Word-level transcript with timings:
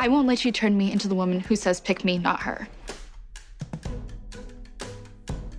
I 0.00 0.08
won't 0.08 0.26
let 0.26 0.46
you 0.46 0.50
turn 0.50 0.78
me 0.78 0.90
into 0.90 1.08
the 1.08 1.14
woman 1.14 1.40
who 1.40 1.54
says 1.54 1.78
pick 1.78 2.04
me, 2.04 2.16
not 2.16 2.40
her. 2.40 2.66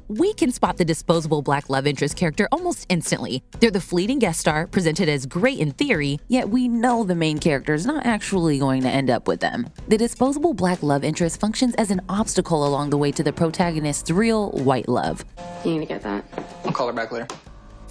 we 0.08 0.34
can 0.34 0.52
spot 0.52 0.76
the 0.76 0.84
disposable 0.84 1.42
black 1.42 1.70
love 1.70 1.88
interest 1.88 2.18
character 2.18 2.46
almost 2.52 2.86
instantly. 2.90 3.42
They're 3.60 3.72
the 3.72 3.80
fleeting 3.80 4.20
guest 4.20 4.42
star, 4.42 4.68
presented 4.68 5.08
as 5.08 5.26
great 5.26 5.60
in 5.60 5.72
theory, 5.72 6.20
yet 6.28 6.50
we 6.50 6.68
know 6.68 7.06
the 7.06 7.16
main 7.16 7.38
character 7.38 7.74
is 7.74 7.86
not 7.86 8.06
actually 8.06 8.60
going 8.60 8.82
to 8.82 8.90
end 8.90 9.10
up 9.10 9.26
with 9.26 9.40
them. 9.40 9.70
The 9.88 9.98
disposable 9.98 10.54
black 10.54 10.84
love 10.84 11.06
interest 11.06 11.40
functions 11.40 11.76
as 11.76 11.92
an 11.92 12.02
obstacle 12.10 12.68
along 12.68 12.90
the 12.90 12.98
way 12.98 13.14
to 13.14 13.24
the 13.24 13.32
protagonist's 13.32 14.12
real 14.12 14.52
white 14.52 14.90
love. 14.90 15.24
You 15.64 15.76
need 15.76 15.80
to 15.80 15.86
get 15.86 16.02
that. 16.04 16.26
I'll 16.66 16.74
call 16.74 16.88
her 16.88 16.94
back 16.94 17.14
later. 17.14 17.28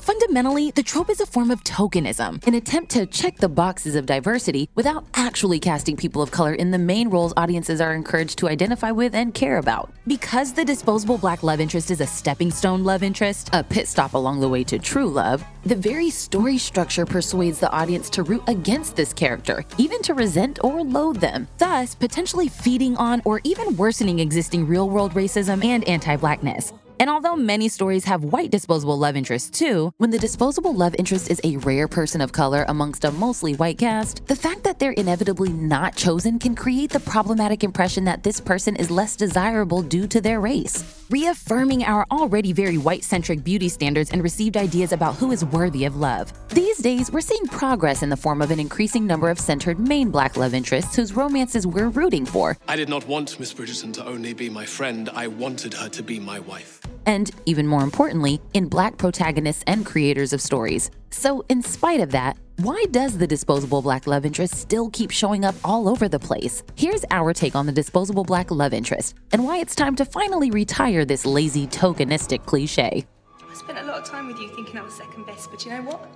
Fundamentally, 0.00 0.70
the 0.70 0.82
trope 0.82 1.10
is 1.10 1.20
a 1.20 1.26
form 1.26 1.50
of 1.50 1.62
tokenism, 1.62 2.44
an 2.46 2.54
attempt 2.54 2.90
to 2.92 3.04
check 3.04 3.36
the 3.36 3.50
boxes 3.50 3.94
of 3.94 4.06
diversity 4.06 4.70
without 4.74 5.04
actually 5.12 5.60
casting 5.60 5.94
people 5.94 6.22
of 6.22 6.30
color 6.30 6.54
in 6.54 6.70
the 6.70 6.78
main 6.78 7.10
roles 7.10 7.34
audiences 7.36 7.82
are 7.82 7.92
encouraged 7.92 8.38
to 8.38 8.48
identify 8.48 8.90
with 8.90 9.14
and 9.14 9.34
care 9.34 9.58
about. 9.58 9.92
Because 10.06 10.54
the 10.54 10.64
disposable 10.64 11.18
black 11.18 11.42
love 11.42 11.60
interest 11.60 11.90
is 11.90 12.00
a 12.00 12.06
stepping 12.06 12.50
stone 12.50 12.82
love 12.82 13.02
interest, 13.02 13.50
a 13.52 13.62
pit 13.62 13.86
stop 13.86 14.14
along 14.14 14.40
the 14.40 14.48
way 14.48 14.64
to 14.64 14.78
true 14.78 15.06
love, 15.06 15.44
the 15.64 15.76
very 15.76 16.08
story 16.08 16.56
structure 16.56 17.04
persuades 17.04 17.60
the 17.60 17.70
audience 17.70 18.08
to 18.10 18.22
root 18.22 18.42
against 18.46 18.96
this 18.96 19.12
character, 19.12 19.66
even 19.76 20.00
to 20.00 20.14
resent 20.14 20.64
or 20.64 20.82
loathe 20.82 21.20
them, 21.20 21.46
thus 21.58 21.94
potentially 21.94 22.48
feeding 22.48 22.96
on 22.96 23.20
or 23.26 23.42
even 23.44 23.76
worsening 23.76 24.18
existing 24.18 24.66
real 24.66 24.88
world 24.88 25.12
racism 25.12 25.62
and 25.62 25.86
anti 25.86 26.16
blackness. 26.16 26.72
And 27.00 27.08
although 27.08 27.34
many 27.34 27.70
stories 27.70 28.04
have 28.04 28.24
white 28.24 28.50
disposable 28.50 28.98
love 28.98 29.16
interests 29.16 29.48
too, 29.58 29.94
when 29.96 30.10
the 30.10 30.18
disposable 30.18 30.74
love 30.74 30.94
interest 30.98 31.30
is 31.30 31.40
a 31.44 31.56
rare 31.56 31.88
person 31.88 32.20
of 32.20 32.32
color 32.32 32.66
amongst 32.68 33.06
a 33.06 33.10
mostly 33.10 33.54
white 33.54 33.78
cast, 33.78 34.26
the 34.26 34.36
fact 34.36 34.64
that 34.64 34.78
they're 34.78 34.92
inevitably 34.92 35.48
not 35.50 35.96
chosen 35.96 36.38
can 36.38 36.54
create 36.54 36.90
the 36.90 37.00
problematic 37.00 37.64
impression 37.64 38.04
that 38.04 38.22
this 38.22 38.38
person 38.38 38.76
is 38.76 38.90
less 38.90 39.16
desirable 39.16 39.80
due 39.80 40.06
to 40.08 40.20
their 40.20 40.40
race, 40.40 41.06
reaffirming 41.08 41.84
our 41.84 42.04
already 42.10 42.52
very 42.52 42.76
white 42.76 43.02
centric 43.02 43.42
beauty 43.42 43.70
standards 43.70 44.10
and 44.10 44.22
received 44.22 44.58
ideas 44.58 44.92
about 44.92 45.14
who 45.14 45.32
is 45.32 45.42
worthy 45.42 45.86
of 45.86 45.96
love. 45.96 46.34
These 46.50 46.80
days, 46.80 47.10
we're 47.10 47.22
seeing 47.22 47.46
progress 47.46 48.02
in 48.02 48.10
the 48.10 48.16
form 48.18 48.42
of 48.42 48.50
an 48.50 48.60
increasing 48.60 49.06
number 49.06 49.30
of 49.30 49.40
centered 49.40 49.78
main 49.78 50.10
black 50.10 50.36
love 50.36 50.52
interests 50.52 50.96
whose 50.96 51.16
romances 51.16 51.66
we're 51.66 51.88
rooting 51.88 52.26
for. 52.26 52.58
I 52.68 52.76
did 52.76 52.90
not 52.90 53.08
want 53.08 53.40
Miss 53.40 53.54
Bridgerton 53.54 53.94
to 53.94 54.04
only 54.04 54.34
be 54.34 54.50
my 54.50 54.66
friend, 54.66 55.08
I 55.14 55.28
wanted 55.28 55.72
her 55.72 55.88
to 55.88 56.02
be 56.02 56.20
my 56.20 56.38
wife 56.40 56.79
and, 57.06 57.30
even 57.46 57.66
more 57.66 57.82
importantly, 57.82 58.40
in 58.54 58.68
black 58.68 58.96
protagonists 58.96 59.64
and 59.66 59.84
creators 59.84 60.32
of 60.32 60.40
stories. 60.40 60.90
So, 61.10 61.44
in 61.48 61.62
spite 61.62 62.00
of 62.00 62.10
that, 62.12 62.36
why 62.58 62.84
does 62.90 63.16
the 63.16 63.26
disposable 63.26 63.82
black 63.82 64.06
love 64.06 64.26
interest 64.26 64.54
still 64.54 64.90
keep 64.90 65.10
showing 65.10 65.44
up 65.44 65.54
all 65.64 65.88
over 65.88 66.08
the 66.08 66.18
place? 66.18 66.62
Here's 66.74 67.04
our 67.10 67.32
take 67.32 67.54
on 67.54 67.66
the 67.66 67.72
disposable 67.72 68.24
black 68.24 68.50
love 68.50 68.74
interest 68.74 69.14
and 69.32 69.44
why 69.44 69.58
it's 69.58 69.74
time 69.74 69.96
to 69.96 70.04
finally 70.04 70.50
retire 70.50 71.04
this 71.04 71.24
lazy 71.24 71.66
tokenistic 71.66 72.44
cliche. 72.44 73.06
I 73.48 73.54
spent 73.54 73.78
a 73.78 73.84
lot 73.84 74.02
of 74.02 74.08
time 74.08 74.26
with 74.26 74.38
you 74.38 74.48
thinking 74.54 74.76
I 74.76 74.82
was 74.82 74.94
second 74.94 75.26
best, 75.26 75.50
but 75.50 75.64
you 75.64 75.70
know 75.70 75.82
what? 75.82 76.06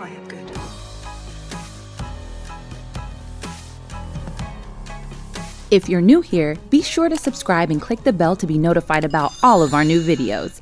I 0.00 0.08
am 0.08 0.28
good. 0.28 0.85
If 5.68 5.88
you're 5.88 6.00
new 6.00 6.20
here, 6.20 6.56
be 6.70 6.80
sure 6.80 7.08
to 7.08 7.16
subscribe 7.16 7.72
and 7.72 7.82
click 7.82 8.04
the 8.04 8.12
bell 8.12 8.36
to 8.36 8.46
be 8.46 8.56
notified 8.56 9.04
about 9.04 9.32
all 9.42 9.64
of 9.64 9.74
our 9.74 9.82
new 9.82 10.00
videos. 10.00 10.60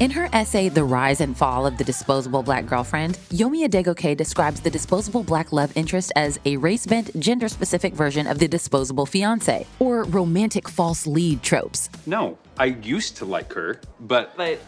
In 0.00 0.10
her 0.10 0.30
essay, 0.32 0.70
The 0.70 0.82
Rise 0.82 1.20
and 1.20 1.36
Fall 1.36 1.66
of 1.66 1.76
the 1.76 1.84
Disposable 1.84 2.42
Black 2.42 2.64
Girlfriend, 2.64 3.18
Yomi 3.28 3.68
Adegoke 3.68 4.16
describes 4.16 4.60
the 4.60 4.70
disposable 4.70 5.22
black 5.22 5.52
love 5.52 5.70
interest 5.76 6.10
as 6.16 6.40
a 6.46 6.56
race 6.56 6.86
bent, 6.86 7.18
gender 7.20 7.48
specific 7.48 7.92
version 7.92 8.26
of 8.26 8.38
the 8.38 8.48
disposable 8.48 9.04
fiance, 9.04 9.66
or 9.78 10.04
romantic 10.04 10.70
false 10.70 11.06
lead 11.06 11.42
tropes. 11.42 11.90
No, 12.06 12.38
I 12.58 12.66
used 12.66 13.18
to 13.18 13.26
like 13.26 13.52
her, 13.52 13.80
but. 14.00 14.34
But 14.36 14.58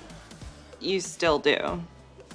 you 0.80 1.00
still 1.00 1.38
do 1.38 1.82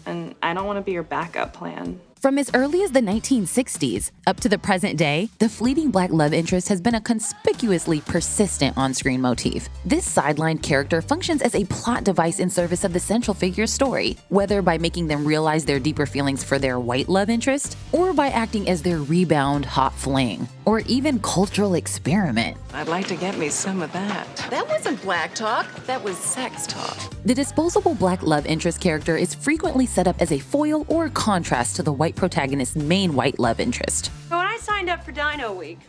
and 0.06 0.36
I 0.42 0.54
don't 0.54 0.66
want 0.66 0.78
to 0.78 0.82
be 0.82 0.92
your 0.92 1.04
backup 1.04 1.54
plan. 1.54 2.00
From 2.22 2.38
as 2.38 2.52
early 2.54 2.84
as 2.84 2.92
the 2.92 3.00
1960s 3.00 4.12
up 4.28 4.40
to 4.42 4.48
the 4.48 4.60
present 4.60 4.96
day, 4.96 5.32
the 5.40 5.50
fleeting 5.50 5.90
black 5.90 6.12
love 6.12 6.34
interest 6.34 6.70
has 6.70 6.80
been 6.80 6.94
a 6.94 7.02
conspicuously 7.02 8.02
persistent 8.02 8.78
on 8.78 8.94
screen 8.94 9.22
motif. 9.22 9.68
This 9.86 10.08
sidelined 10.08 10.62
character 10.62 11.02
functions 11.02 11.42
as 11.42 11.56
a 11.56 11.66
plot 11.66 12.04
device 12.04 12.40
in 12.40 12.48
service 12.48 12.84
of 12.84 12.94
the 12.94 13.00
central 13.00 13.34
figure's 13.34 13.74
story, 13.74 14.18
whether 14.30 14.62
by 14.62 14.78
making 14.78 15.08
them 15.08 15.26
realize 15.26 15.66
their 15.66 15.80
deeper 15.80 16.06
feelings 16.06 16.44
for 16.44 16.60
their 16.60 16.80
white 16.80 17.10
love 17.10 17.28
interest, 17.28 17.76
or 17.92 18.14
by 18.14 18.28
acting 18.28 18.70
as 18.70 18.84
their 18.84 19.00
rebound 19.00 19.66
hot 19.66 19.96
fling, 19.96 20.48
or 20.66 20.82
even 20.82 21.18
cultural 21.22 21.74
experiment. 21.74 22.56
I'd 22.72 22.88
like 22.88 23.08
to 23.08 23.16
get 23.16 23.36
me 23.40 23.50
some 23.50 23.82
of 23.82 23.92
that. 23.94 24.28
That 24.52 24.68
wasn't 24.68 25.02
black 25.02 25.34
talk, 25.34 25.66
that 25.88 26.04
was 26.04 26.20
sex 26.20 26.68
talk. 26.68 27.00
The 27.26 27.34
disposable 27.34 27.96
black 27.96 28.22
love 28.22 28.46
interest 28.46 28.80
character 28.80 29.18
is 29.18 29.34
frequently 29.34 29.88
set 29.88 30.08
up 30.08 30.22
as 30.22 30.32
a 30.32 30.38
foil 30.38 30.86
or 30.88 31.10
contrast 31.10 31.76
to 31.78 31.84
the 31.84 31.92
white 31.92 32.11
protagonist's 32.16 32.76
main 32.76 33.14
white 33.14 33.40
love 33.40 33.60
interest. 33.60 34.12
So 34.30 34.38
when 34.38 34.48
I 34.48 34.58
signed 34.58 34.90
up 34.90 35.04
for 35.04 35.12
Dino 35.12 35.54
Week, 35.54 35.80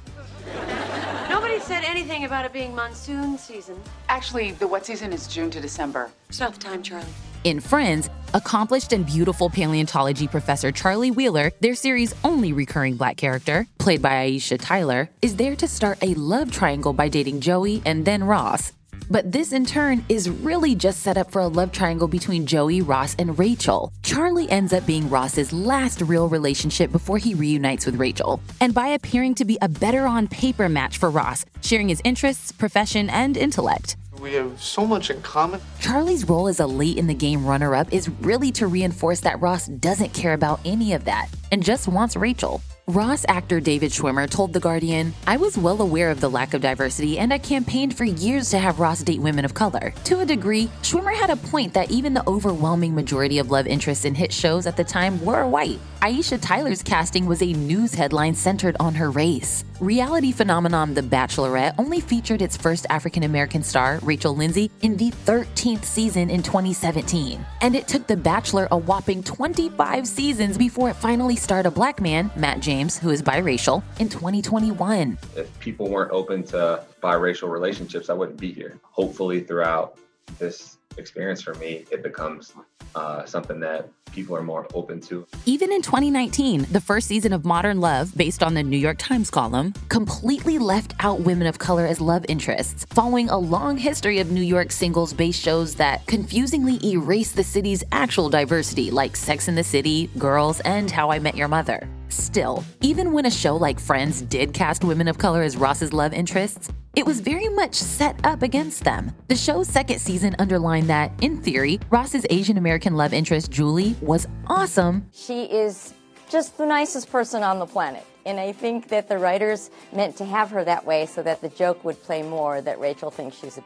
nobody 1.28 1.60
said 1.60 1.84
anything 1.84 2.25
about 2.25 2.44
it 2.44 2.53
being 2.53 2.75
monsoon 2.75 3.38
season. 3.38 3.81
Actually, 4.09 4.53
the 4.53 4.66
wet 4.66 4.87
season 4.87 5.12
is 5.12 5.27
June 5.27 5.50
to 5.50 5.60
December. 5.60 6.10
It's 6.28 6.41
not 6.41 6.55
the 6.55 6.60
time, 6.60 6.83
Charlie. 6.83 7.06
In 7.44 7.59
Friends, 7.59 8.09
accomplished 8.34 8.93
and 8.93 9.05
beautiful 9.05 9.50
paleontology 9.50 10.28
professor 10.28 10.71
Charlie 10.71 11.10
Wheeler, 11.10 11.50
their 11.60 11.75
series' 11.75 12.15
only 12.22 12.53
recurring 12.53 12.97
black 12.97 13.16
character, 13.16 13.66
played 13.78 14.00
by 14.00 14.28
Aisha 14.28 14.59
Tyler, 14.60 15.10
is 15.22 15.37
there 15.37 15.56
to 15.56 15.66
start 15.66 15.99
a 16.03 16.15
love 16.15 16.53
triangle 16.53 16.93
by 16.93 17.09
dating 17.09 17.41
Joey 17.41 17.83
and 17.84 18.04
then 18.04 18.22
Ross. 18.22 18.72
But 19.12 19.30
this 19.30 19.52
in 19.52 19.66
turn 19.66 20.06
is 20.08 20.30
really 20.30 20.74
just 20.74 21.02
set 21.02 21.18
up 21.18 21.30
for 21.30 21.42
a 21.42 21.46
love 21.46 21.70
triangle 21.70 22.08
between 22.08 22.46
Joey, 22.46 22.80
Ross, 22.80 23.14
and 23.18 23.38
Rachel. 23.38 23.92
Charlie 24.02 24.50
ends 24.50 24.72
up 24.72 24.86
being 24.86 25.10
Ross's 25.10 25.52
last 25.52 26.00
real 26.00 26.30
relationship 26.30 26.90
before 26.90 27.18
he 27.18 27.34
reunites 27.34 27.84
with 27.84 27.96
Rachel. 27.96 28.40
And 28.62 28.72
by 28.72 28.86
appearing 28.86 29.34
to 29.34 29.44
be 29.44 29.58
a 29.60 29.68
better 29.68 30.06
on 30.06 30.28
paper 30.28 30.66
match 30.66 30.96
for 30.96 31.10
Ross, 31.10 31.44
sharing 31.60 31.90
his 31.90 32.00
interests, 32.04 32.52
profession, 32.52 33.10
and 33.10 33.36
intellect. 33.36 33.96
We 34.18 34.32
have 34.32 34.62
so 34.62 34.86
much 34.86 35.10
in 35.10 35.20
common. 35.20 35.60
Charlie's 35.78 36.26
role 36.26 36.48
as 36.48 36.60
a 36.60 36.66
late 36.66 36.96
in 36.96 37.06
the 37.06 37.12
game 37.12 37.44
runner 37.44 37.74
up 37.74 37.92
is 37.92 38.08
really 38.22 38.50
to 38.52 38.66
reinforce 38.66 39.20
that 39.20 39.38
Ross 39.42 39.66
doesn't 39.66 40.14
care 40.14 40.32
about 40.32 40.58
any 40.64 40.94
of 40.94 41.04
that 41.04 41.28
and 41.50 41.62
just 41.62 41.86
wants 41.86 42.16
Rachel. 42.16 42.62
Ross 42.88 43.25
actor 43.28 43.60
David 43.60 43.93
Schwimmer 43.93 44.28
told 44.28 44.53
The 44.53 44.59
Guardian, 44.59 45.15
I 45.25 45.37
was 45.37 45.56
well 45.56 45.81
aware 45.81 46.10
of 46.10 46.20
the 46.20 46.28
lack 46.28 46.53
of 46.53 46.62
diversity 46.62 47.16
and 47.16 47.32
I 47.32 47.38
campaigned 47.38 47.97
for 47.97 48.03
years 48.03 48.50
to 48.50 48.59
have 48.59 48.81
Ross 48.81 49.04
date 49.04 49.20
women 49.20 49.44
of 49.44 49.54
color. 49.54 49.94
To 50.03 50.19
a 50.19 50.26
degree, 50.26 50.69
Schwimmer 50.82 51.15
had 51.15 51.31
a 51.31 51.37
point 51.37 51.75
that 51.75 51.92
even 51.92 52.12
the 52.12 52.28
overwhelming 52.28 52.92
majority 52.92 53.38
of 53.38 53.53
love 53.53 53.69
interests 53.69 54.04
in 54.04 54.16
hit 54.16 54.32
shows 54.32 54.66
at 54.66 54.76
the 54.76 54.82
time 54.82 55.25
were 55.25 55.47
white. 55.47 55.78
Aisha 56.02 56.36
Tyler's 56.42 56.82
casting 56.82 57.26
was 57.26 57.42
a 57.42 57.52
news 57.52 57.94
headline 57.94 58.34
centered 58.34 58.76
on 58.80 58.92
her 58.92 59.12
race. 59.12 59.64
Reality 59.78 60.32
phenomenon 60.32 60.94
The 60.94 61.00
Bachelorette 61.00 61.76
only 61.78 62.00
featured 62.00 62.42
its 62.42 62.56
first 62.56 62.86
African 62.90 63.22
American 63.22 63.62
star, 63.62 64.00
Rachel 64.02 64.34
Lindsay, 64.34 64.68
in 64.80 64.96
the 64.96 65.12
13th 65.12 65.84
season 65.84 66.28
in 66.28 66.42
2017. 66.42 67.46
And 67.60 67.76
it 67.76 67.86
took 67.86 68.08
The 68.08 68.16
Bachelor 68.16 68.66
a 68.72 68.76
whopping 68.76 69.22
25 69.22 70.08
seasons 70.08 70.58
before 70.58 70.91
it 70.91 70.94
finally 70.94 71.36
starred 71.36 71.66
a 71.66 71.70
black 71.70 72.00
man, 72.00 72.32
Matt 72.34 72.58
James, 72.58 72.98
who 72.98 73.10
is 73.10 73.22
biracial, 73.22 73.84
in 74.00 74.08
2021. 74.08 75.16
If 75.36 75.56
people 75.60 75.88
weren't 75.88 76.10
open 76.10 76.42
to 76.46 76.84
biracial 77.00 77.48
relationships, 77.48 78.10
I 78.10 78.14
wouldn't 78.14 78.41
be 78.41 78.52
here. 78.52 78.80
Hopefully, 78.82 79.38
throughout 79.38 79.98
this 80.41 80.78
experience 80.98 81.42
for 81.42 81.54
me, 81.54 81.84
it 81.91 82.03
becomes 82.03 82.53
uh, 82.94 83.25
something 83.25 83.60
that 83.60 83.88
people 84.12 84.36
are 84.36 84.42
more 84.42 84.66
open 84.74 85.00
to. 85.00 85.27
Even 85.47 85.72
in 85.72 85.83
2019, 85.83 86.66
the 86.71 86.80
first 86.80 87.09
season 87.09 87.33
of 87.33 87.44
Modern 87.44 87.80
Love, 87.80 88.15
based 88.16 88.42
on 88.42 88.54
the 88.54 88.62
New 88.62 88.77
York 88.77 88.98
Times 88.98 89.30
column, 89.30 89.72
completely 89.89 90.59
left 90.59 90.94
out 91.00 91.21
women 91.21 91.47
of 91.47 91.59
color 91.59 91.86
as 91.86 92.00
love 92.00 92.24
interests, 92.28 92.84
following 92.91 93.30
a 93.30 93.39
long 93.39 93.77
history 93.77 94.18
of 94.18 94.30
New 94.30 94.42
York 94.42 94.71
singles 94.71 95.12
based 95.12 95.41
shows 95.41 95.74
that 95.77 96.06
confusingly 96.06 96.78
erase 96.84 97.33
the 97.33 97.44
city's 97.44 97.83
actual 97.92 98.28
diversity, 98.28 98.91
like 98.91 99.16
Sex 99.16 99.48
and 99.48 99.56
the 99.56 99.65
City, 99.65 100.10
Girls, 100.18 100.60
and 100.60 100.91
How 100.91 101.10
I 101.10 101.18
Met 101.18 101.36
Your 101.36 101.48
Mother. 101.48 101.89
Still, 102.09 102.62
even 102.83 103.12
when 103.12 103.24
a 103.24 103.30
show 103.30 103.56
like 103.56 103.80
Friends 103.80 104.21
did 104.22 104.53
cast 104.53 104.84
women 104.84 105.09
of 105.09 105.16
color 105.16 105.42
as 105.42 105.56
Ross's 105.56 105.94
love 105.94 106.12
interests, 106.12 106.71
it 106.94 107.06
was 107.06 107.21
very 107.21 107.48
much 107.48 107.74
set 107.74 108.24
up 108.24 108.42
against 108.42 108.84
them. 108.84 109.12
The 109.28 109.36
show's 109.36 109.68
second 109.68 109.98
season 109.98 110.36
underlined 110.39 110.89
that, 110.89 111.10
in 111.22 111.41
theory, 111.41 111.80
Ross's 111.91 112.27
Asian 112.28 112.59
American 112.59 112.97
love 112.97 113.12
interest, 113.15 113.50
Julie, 113.50 113.97
was 114.03 114.27
awesome. 114.47 115.09
She 115.12 115.44
is 115.44 115.94
just 116.28 116.59
the 116.59 116.66
nicest 116.66 117.10
person 117.10 117.42
on 117.42 117.59
the 117.59 117.66
planet. 117.66 118.04
And 118.27 118.39
I 118.39 118.53
think 118.53 118.89
that 118.89 119.09
the 119.09 119.18
writers 119.18 119.71
meant 119.92 120.16
to 120.16 120.24
have 120.24 120.50
her 120.50 120.65
that 120.65 120.84
way 120.84 121.06
so 121.06 121.22
that 121.22 121.41
the 121.41 121.48
joke 121.48 121.84
would 121.84 122.00
play 122.03 122.22
more 122.22 122.60
that 122.60 122.78
Rachel 122.78 123.10
thinks 123.10 123.36
she's 123.36 123.59
a 123.59 123.62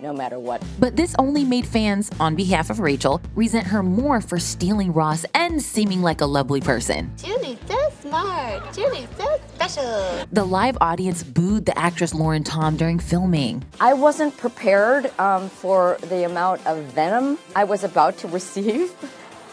no 0.00 0.12
matter 0.12 0.38
what. 0.38 0.62
But 0.78 0.96
this 0.96 1.14
only 1.18 1.44
made 1.44 1.66
fans, 1.66 2.10
on 2.20 2.34
behalf 2.34 2.70
of 2.70 2.80
Rachel, 2.80 3.20
resent 3.34 3.66
her 3.66 3.82
more 3.82 4.20
for 4.20 4.38
stealing 4.38 4.92
Ross 4.92 5.24
and 5.34 5.62
seeming 5.62 6.02
like 6.02 6.20
a 6.20 6.26
lovely 6.26 6.60
person. 6.60 7.12
Julie's 7.16 7.58
so 7.66 7.83
smart. 8.04 8.74
Julie's 8.74 9.08
so 9.16 9.40
special. 9.54 10.26
The 10.30 10.44
live 10.44 10.76
audience 10.80 11.22
booed 11.22 11.66
the 11.66 11.76
actress 11.78 12.14
Lauren 12.14 12.44
Tom 12.44 12.76
during 12.76 12.98
filming. 12.98 13.64
I 13.80 13.94
wasn't 13.94 14.36
prepared 14.36 15.10
um, 15.18 15.48
for 15.48 15.96
the 16.08 16.24
amount 16.24 16.66
of 16.66 16.84
venom 16.84 17.38
I 17.56 17.64
was 17.64 17.82
about 17.82 18.18
to 18.18 18.28
receive 18.38 18.92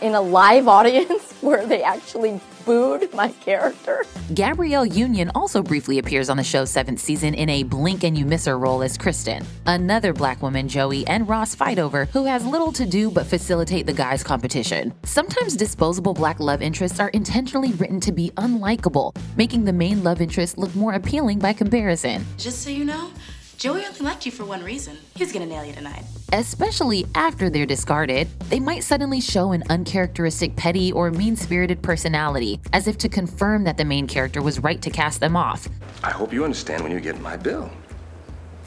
in 0.02 0.16
a 0.16 0.22
live 0.22 0.68
audience 0.68 1.32
where 1.42 1.66
they 1.66 1.84
actually 1.84 2.40
booed 2.66 3.14
my 3.14 3.30
character. 3.30 4.04
Gabrielle 4.34 4.86
Union 4.86 5.32
also 5.34 5.62
briefly 5.62 6.00
appears 6.00 6.30
on 6.30 6.38
the 6.38 6.44
show's 6.44 6.70
seventh 6.70 7.00
season 7.00 7.34
in 7.34 7.50
a 7.50 7.64
blink 7.64 8.04
and 8.04 8.18
you 8.18 8.26
miss 8.26 8.46
her 8.46 8.58
role 8.58 8.84
as 8.84 8.98
Kristen, 8.98 9.44
another 9.66 10.14
black 10.14 10.42
woman 10.42 10.68
Joey 10.68 11.06
and 11.08 11.28
Ross 11.28 11.56
fight 11.56 11.80
over 11.80 12.06
who 12.06 12.26
has 12.26 12.46
little 12.46 12.72
to 12.74 12.86
do 12.86 13.10
but 13.10 13.26
facilitate 13.26 13.86
the 13.86 13.94
guys' 13.94 14.24
competition. 14.24 14.94
Sometimes 15.04 15.56
disposable 15.56 16.14
black 16.14 16.40
love 16.40 16.62
interests 16.62 17.00
are 17.00 17.10
intentionally 17.10 17.72
written 17.74 18.00
to 18.00 18.12
be 18.12 18.32
unlikable, 18.38 19.16
making 19.38 19.66
the 19.66 19.74
main 19.74 20.04
love 20.04 20.22
interest 20.22 20.58
look 20.58 20.74
more 20.76 20.94
appealing 20.94 21.40
by 21.40 21.54
comparison. 21.54 22.26
Just 22.38 22.62
so 22.62 22.70
you 22.70 22.86
know, 22.86 23.12
Joey 23.62 23.86
only 23.86 24.00
liked 24.00 24.26
you 24.26 24.32
for 24.32 24.44
one 24.44 24.64
reason. 24.64 24.98
He's 25.14 25.32
gonna 25.32 25.46
nail 25.46 25.64
you 25.64 25.72
tonight. 25.72 26.04
Especially 26.34 27.06
after 27.14 27.48
they're 27.48 27.68
discarded, 27.68 28.28
they 28.50 28.60
might 28.60 28.84
suddenly 28.84 29.22
show 29.22 29.52
an 29.52 29.64
uncharacteristic 29.70 30.56
petty 30.56 30.92
or 30.92 31.12
mean 31.12 31.36
spirited 31.36 31.80
personality, 31.84 32.60
as 32.74 32.88
if 32.88 32.98
to 32.98 33.08
confirm 33.08 33.64
that 33.66 33.78
the 33.78 33.86
main 33.86 34.08
character 34.08 34.42
was 34.42 34.58
right 34.62 34.82
to 34.82 34.90
cast 34.90 35.20
them 35.20 35.36
off. 35.36 35.70
I 36.04 36.10
hope 36.10 36.34
you 36.34 36.44
understand 36.44 36.82
when 36.82 36.92
you 36.92 37.00
get 37.00 37.22
my 37.22 37.38
bill. 37.38 37.70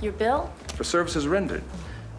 Your 0.01 0.13
bill? 0.13 0.53
For 0.77 0.85
services 0.85 1.27
rendered. 1.27 1.65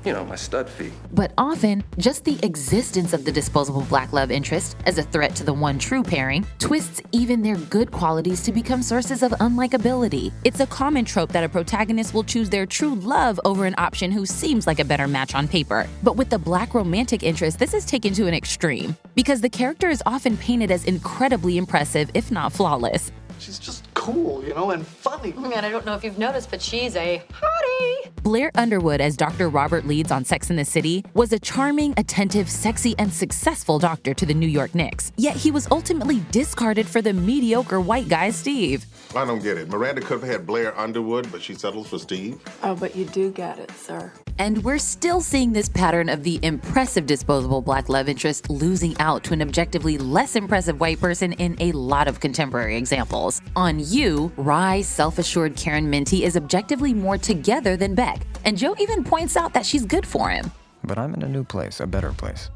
You 0.05 0.13
know, 0.13 0.23
my 0.23 0.35
stud 0.35 0.69
fee. 0.69 0.91
But 1.13 1.33
often, 1.35 1.83
just 1.97 2.25
the 2.25 2.37
existence 2.43 3.11
of 3.11 3.25
the 3.25 3.31
disposable 3.31 3.81
black 3.81 4.13
love 4.13 4.29
interest 4.29 4.77
as 4.85 4.99
a 4.99 5.03
threat 5.03 5.35
to 5.37 5.43
the 5.43 5.51
one 5.51 5.79
true 5.79 6.03
pairing 6.03 6.45
twists 6.59 7.01
even 7.11 7.41
their 7.41 7.55
good 7.55 7.89
qualities 7.91 8.43
to 8.43 8.51
become 8.51 8.83
sources 8.83 9.23
of 9.23 9.31
unlikability. 9.31 10.31
It's 10.43 10.59
a 10.59 10.67
common 10.67 11.05
trope 11.05 11.31
that 11.31 11.43
a 11.43 11.49
protagonist 11.49 12.13
will 12.13 12.23
choose 12.23 12.51
their 12.51 12.67
true 12.67 12.93
love 12.93 13.39
over 13.45 13.65
an 13.65 13.73
option 13.79 14.11
who 14.11 14.27
seems 14.27 14.67
like 14.67 14.79
a 14.79 14.85
better 14.85 15.07
match 15.07 15.33
on 15.33 15.47
paper. 15.47 15.87
But 16.03 16.17
with 16.17 16.29
the 16.29 16.37
black 16.37 16.75
romantic 16.75 17.23
interest, 17.23 17.57
this 17.57 17.73
is 17.73 17.83
taken 17.83 18.13
to 18.13 18.27
an 18.27 18.35
extreme 18.35 18.95
because 19.15 19.41
the 19.41 19.49
character 19.49 19.89
is 19.89 20.03
often 20.05 20.37
painted 20.37 20.69
as 20.69 20.85
incredibly 20.85 21.57
impressive, 21.57 22.11
if 22.13 22.29
not 22.29 22.53
flawless. 22.53 23.11
She's 23.39 23.57
just 23.57 23.84
cool, 23.95 24.43
you 24.43 24.53
know, 24.53 24.69
and 24.69 24.85
funny. 24.85 25.33
Man, 25.33 25.65
I 25.65 25.71
don't 25.71 25.85
know 25.85 25.95
if 25.95 26.03
you've 26.03 26.19
noticed, 26.19 26.51
but 26.51 26.61
she's 26.61 26.95
a 26.95 27.23
hottie. 27.31 28.11
Blair 28.21 28.51
Underwood, 28.53 29.01
as 29.01 29.17
Dr. 29.17 29.49
Robert 29.49 29.85
Leeds 29.87 30.11
on 30.11 30.23
Sex 30.23 30.51
and 30.51 30.59
the 30.59 30.65
City, 30.65 31.03
was 31.15 31.33
a 31.33 31.39
charming, 31.39 31.93
attentive, 31.97 32.49
sexy, 32.49 32.93
and 32.99 33.11
successful 33.11 33.79
doctor 33.79 34.13
to 34.13 34.25
the 34.25 34.33
New 34.33 34.47
York 34.47 34.75
Knicks. 34.75 35.11
Yet 35.17 35.35
he 35.35 35.49
was 35.49 35.67
ultimately 35.71 36.23
discarded 36.31 36.85
for 36.87 37.01
the 37.01 37.13
mediocre 37.13 37.81
white 37.81 38.07
guy 38.07 38.29
Steve. 38.29 38.85
I 39.15 39.25
don't 39.25 39.41
get 39.41 39.57
it. 39.57 39.69
Miranda 39.69 40.01
could 40.01 40.19
have 40.21 40.29
had 40.29 40.45
Blair 40.45 40.77
Underwood, 40.77 41.31
but 41.31 41.41
she 41.41 41.55
settles 41.55 41.87
for 41.87 41.97
Steve. 41.97 42.39
Oh, 42.63 42.75
but 42.75 42.95
you 42.95 43.05
do 43.05 43.31
get 43.31 43.57
it, 43.59 43.71
sir. 43.71 44.11
And 44.37 44.61
we're 44.65 44.79
still 44.79 45.21
seeing 45.21 45.53
this 45.53 45.69
pattern 45.69 46.09
of 46.09 46.23
the 46.23 46.39
impressive 46.43 47.05
disposable 47.05 47.61
black 47.61 47.87
love 47.87 48.09
interest 48.09 48.49
losing 48.49 48.97
out 48.99 49.23
to 49.25 49.33
an 49.33 49.41
objectively 49.41 49.97
less 49.97 50.35
impressive 50.35 50.79
white 50.79 50.99
person 50.99 51.31
in 51.33 51.55
a 51.61 51.71
lot 51.71 52.09
of 52.09 52.19
contemporary 52.19 52.75
examples. 52.75 53.41
On 53.55 53.79
You, 53.79 54.31
Rye's 54.35 54.87
self 54.87 55.19
assured 55.19 55.55
Karen 55.55 55.89
Minty 55.89 56.25
is 56.25 56.35
objectively 56.35 56.93
more 56.93 57.17
together 57.17 57.77
than 57.77 57.95
Beck, 57.95 58.21
and 58.43 58.57
Joe 58.57 58.75
even 58.77 59.05
points 59.05 59.37
out 59.37 59.53
that 59.53 59.65
she's 59.65 59.85
good 59.85 60.05
for 60.05 60.29
him. 60.29 60.51
But 60.83 60.99
I'm 60.99 61.13
in 61.13 61.23
a 61.23 61.29
new 61.29 61.45
place, 61.45 61.79
a 61.79 61.87
better 61.87 62.11
place. 62.11 62.49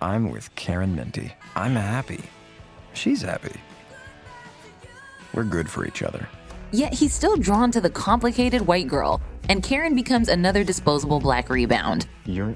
I'm 0.00 0.30
with 0.30 0.54
Karen 0.56 0.94
Minty. 0.94 1.32
I'm 1.54 1.74
happy. 1.74 2.24
She's 2.94 3.20
happy. 3.20 3.60
We're 5.34 5.44
good 5.44 5.68
for 5.68 5.86
each 5.86 6.02
other. 6.02 6.26
Yet 6.72 6.94
he's 6.94 7.12
still 7.12 7.36
drawn 7.36 7.70
to 7.72 7.80
the 7.80 7.90
complicated 7.90 8.66
white 8.66 8.88
girl, 8.88 9.20
and 9.48 9.62
Karen 9.62 9.94
becomes 9.94 10.28
another 10.28 10.64
disposable 10.64 11.20
black 11.20 11.48
rebound. 11.48 12.06
You're 12.24 12.54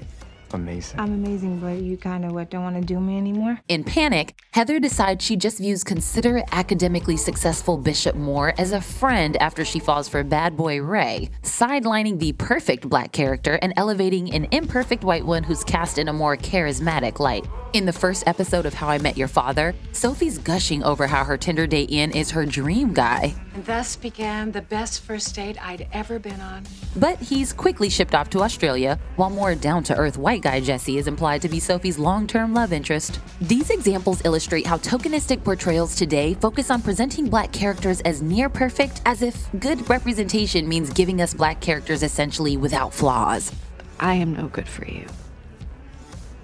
amazing. 0.53 0.99
I'm 0.99 1.13
amazing, 1.13 1.59
but 1.59 1.81
you 1.81 1.97
kind 1.97 2.25
of 2.25 2.31
what 2.31 2.49
don't 2.49 2.63
want 2.63 2.75
to 2.75 2.81
do 2.81 2.99
me 2.99 3.17
anymore. 3.17 3.59
In 3.67 3.83
panic, 3.83 4.35
Heather 4.51 4.79
decides 4.79 5.23
she 5.23 5.35
just 5.35 5.57
views 5.57 5.83
considerate 5.83 6.45
academically 6.51 7.17
successful 7.17 7.77
Bishop 7.77 8.15
Moore 8.15 8.53
as 8.57 8.71
a 8.71 8.81
friend 8.81 9.37
after 9.37 9.63
she 9.63 9.79
falls 9.79 10.07
for 10.07 10.23
bad 10.23 10.57
boy 10.57 10.81
Ray, 10.81 11.29
sidelining 11.43 12.19
the 12.19 12.33
perfect 12.33 12.87
black 12.89 13.11
character 13.11 13.59
and 13.61 13.73
elevating 13.77 14.33
an 14.33 14.47
imperfect 14.51 15.03
white 15.03 15.25
one 15.25 15.43
who's 15.43 15.63
cast 15.63 15.97
in 15.97 16.07
a 16.07 16.13
more 16.13 16.37
charismatic 16.37 17.19
light. 17.19 17.47
In 17.73 17.85
the 17.85 17.93
first 17.93 18.27
episode 18.27 18.65
of 18.65 18.73
How 18.73 18.89
I 18.89 18.97
Met 18.97 19.17
Your 19.17 19.29
Father, 19.29 19.73
Sophie's 19.93 20.37
gushing 20.37 20.83
over 20.83 21.07
how 21.07 21.23
her 21.23 21.37
Tinder 21.37 21.65
date 21.65 21.89
in 21.89 22.11
is 22.11 22.31
her 22.31 22.45
dream 22.45 22.93
guy. 22.93 23.33
And 23.53 23.65
thus 23.65 23.95
began 23.95 24.51
the 24.51 24.61
best 24.61 25.01
first 25.01 25.33
date 25.33 25.57
I'd 25.63 25.87
ever 25.93 26.19
been 26.19 26.41
on. 26.41 26.63
But 26.97 27.17
he's 27.19 27.53
quickly 27.53 27.89
shipped 27.89 28.13
off 28.13 28.29
to 28.31 28.41
Australia, 28.41 28.99
while 29.15 29.29
more 29.29 29.55
down 29.55 29.83
to 29.83 29.95
earth 29.95 30.17
white 30.17 30.40
guy 30.41 30.59
Jesse 30.59 30.97
is 30.97 31.07
implied 31.07 31.41
to 31.43 31.49
be 31.49 31.59
Sophie's 31.59 31.97
long 31.97 32.27
term 32.27 32.53
love 32.53 32.73
interest. 32.73 33.19
These 33.39 33.69
examples 33.69 34.21
illustrate 34.25 34.67
how 34.67 34.77
tokenistic 34.77 35.43
portrayals 35.43 35.95
today 35.95 36.33
focus 36.33 36.69
on 36.69 36.81
presenting 36.81 37.29
black 37.29 37.51
characters 37.51 38.01
as 38.01 38.21
near 38.21 38.49
perfect, 38.49 39.01
as 39.05 39.21
if 39.21 39.47
good 39.59 39.89
representation 39.89 40.67
means 40.67 40.91
giving 40.91 41.21
us 41.21 41.33
black 41.33 41.61
characters 41.61 42.03
essentially 42.03 42.57
without 42.57 42.93
flaws. 42.93 43.51
I 43.99 44.15
am 44.15 44.33
no 44.33 44.47
good 44.47 44.67
for 44.67 44.85
you. 44.85 45.07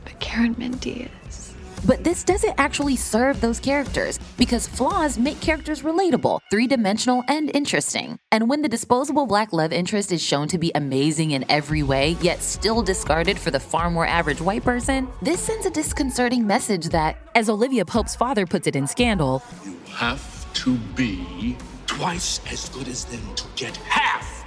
But 0.04 0.20
Karen 0.20 0.56
is. 0.86 1.47
But 1.88 2.04
this 2.04 2.26
doesn't 2.26 2.54
actually 2.58 2.98
serve 2.98 3.40
those 3.40 3.62
characters 3.62 4.20
because 4.38 4.68
flaws 4.68 5.18
make 5.18 5.40
characters 5.40 5.84
relatable, 5.84 6.40
three 6.52 6.68
dimensional, 6.68 7.24
and 7.30 7.50
interesting. 7.56 8.20
And 8.30 8.50
when 8.50 8.62
the 8.62 8.68
disposable 8.68 9.26
black 9.26 9.54
love 9.54 9.72
interest 9.72 10.12
is 10.12 10.22
shown 10.22 10.50
to 10.50 10.58
be 10.58 10.70
amazing 10.76 11.32
in 11.32 11.46
every 11.50 11.84
way, 11.84 12.18
yet 12.22 12.44
still 12.44 12.82
discarded 12.82 13.40
for 13.40 13.52
the 13.52 13.60
far 13.60 13.90
more 13.90 14.06
average 14.06 14.42
white 14.42 14.66
person, 14.66 15.08
this 15.22 15.40
sends 15.40 15.66
a 15.66 15.70
disconcerting 15.70 16.46
message 16.46 16.90
that, 16.90 17.18
as 17.36 17.50
Olivia 17.50 17.86
Pope's 17.86 18.18
father 18.18 18.46
puts 18.46 18.68
it 18.68 18.76
in 18.76 18.86
Scandal, 18.86 19.42
you 19.64 19.78
have 19.90 20.54
to 20.56 20.76
be 20.96 21.56
twice 21.86 22.42
as 22.52 22.68
good 22.68 22.90
as 22.90 23.06
them 23.06 23.34
to 23.36 23.46
get 23.56 23.78
half 23.78 24.46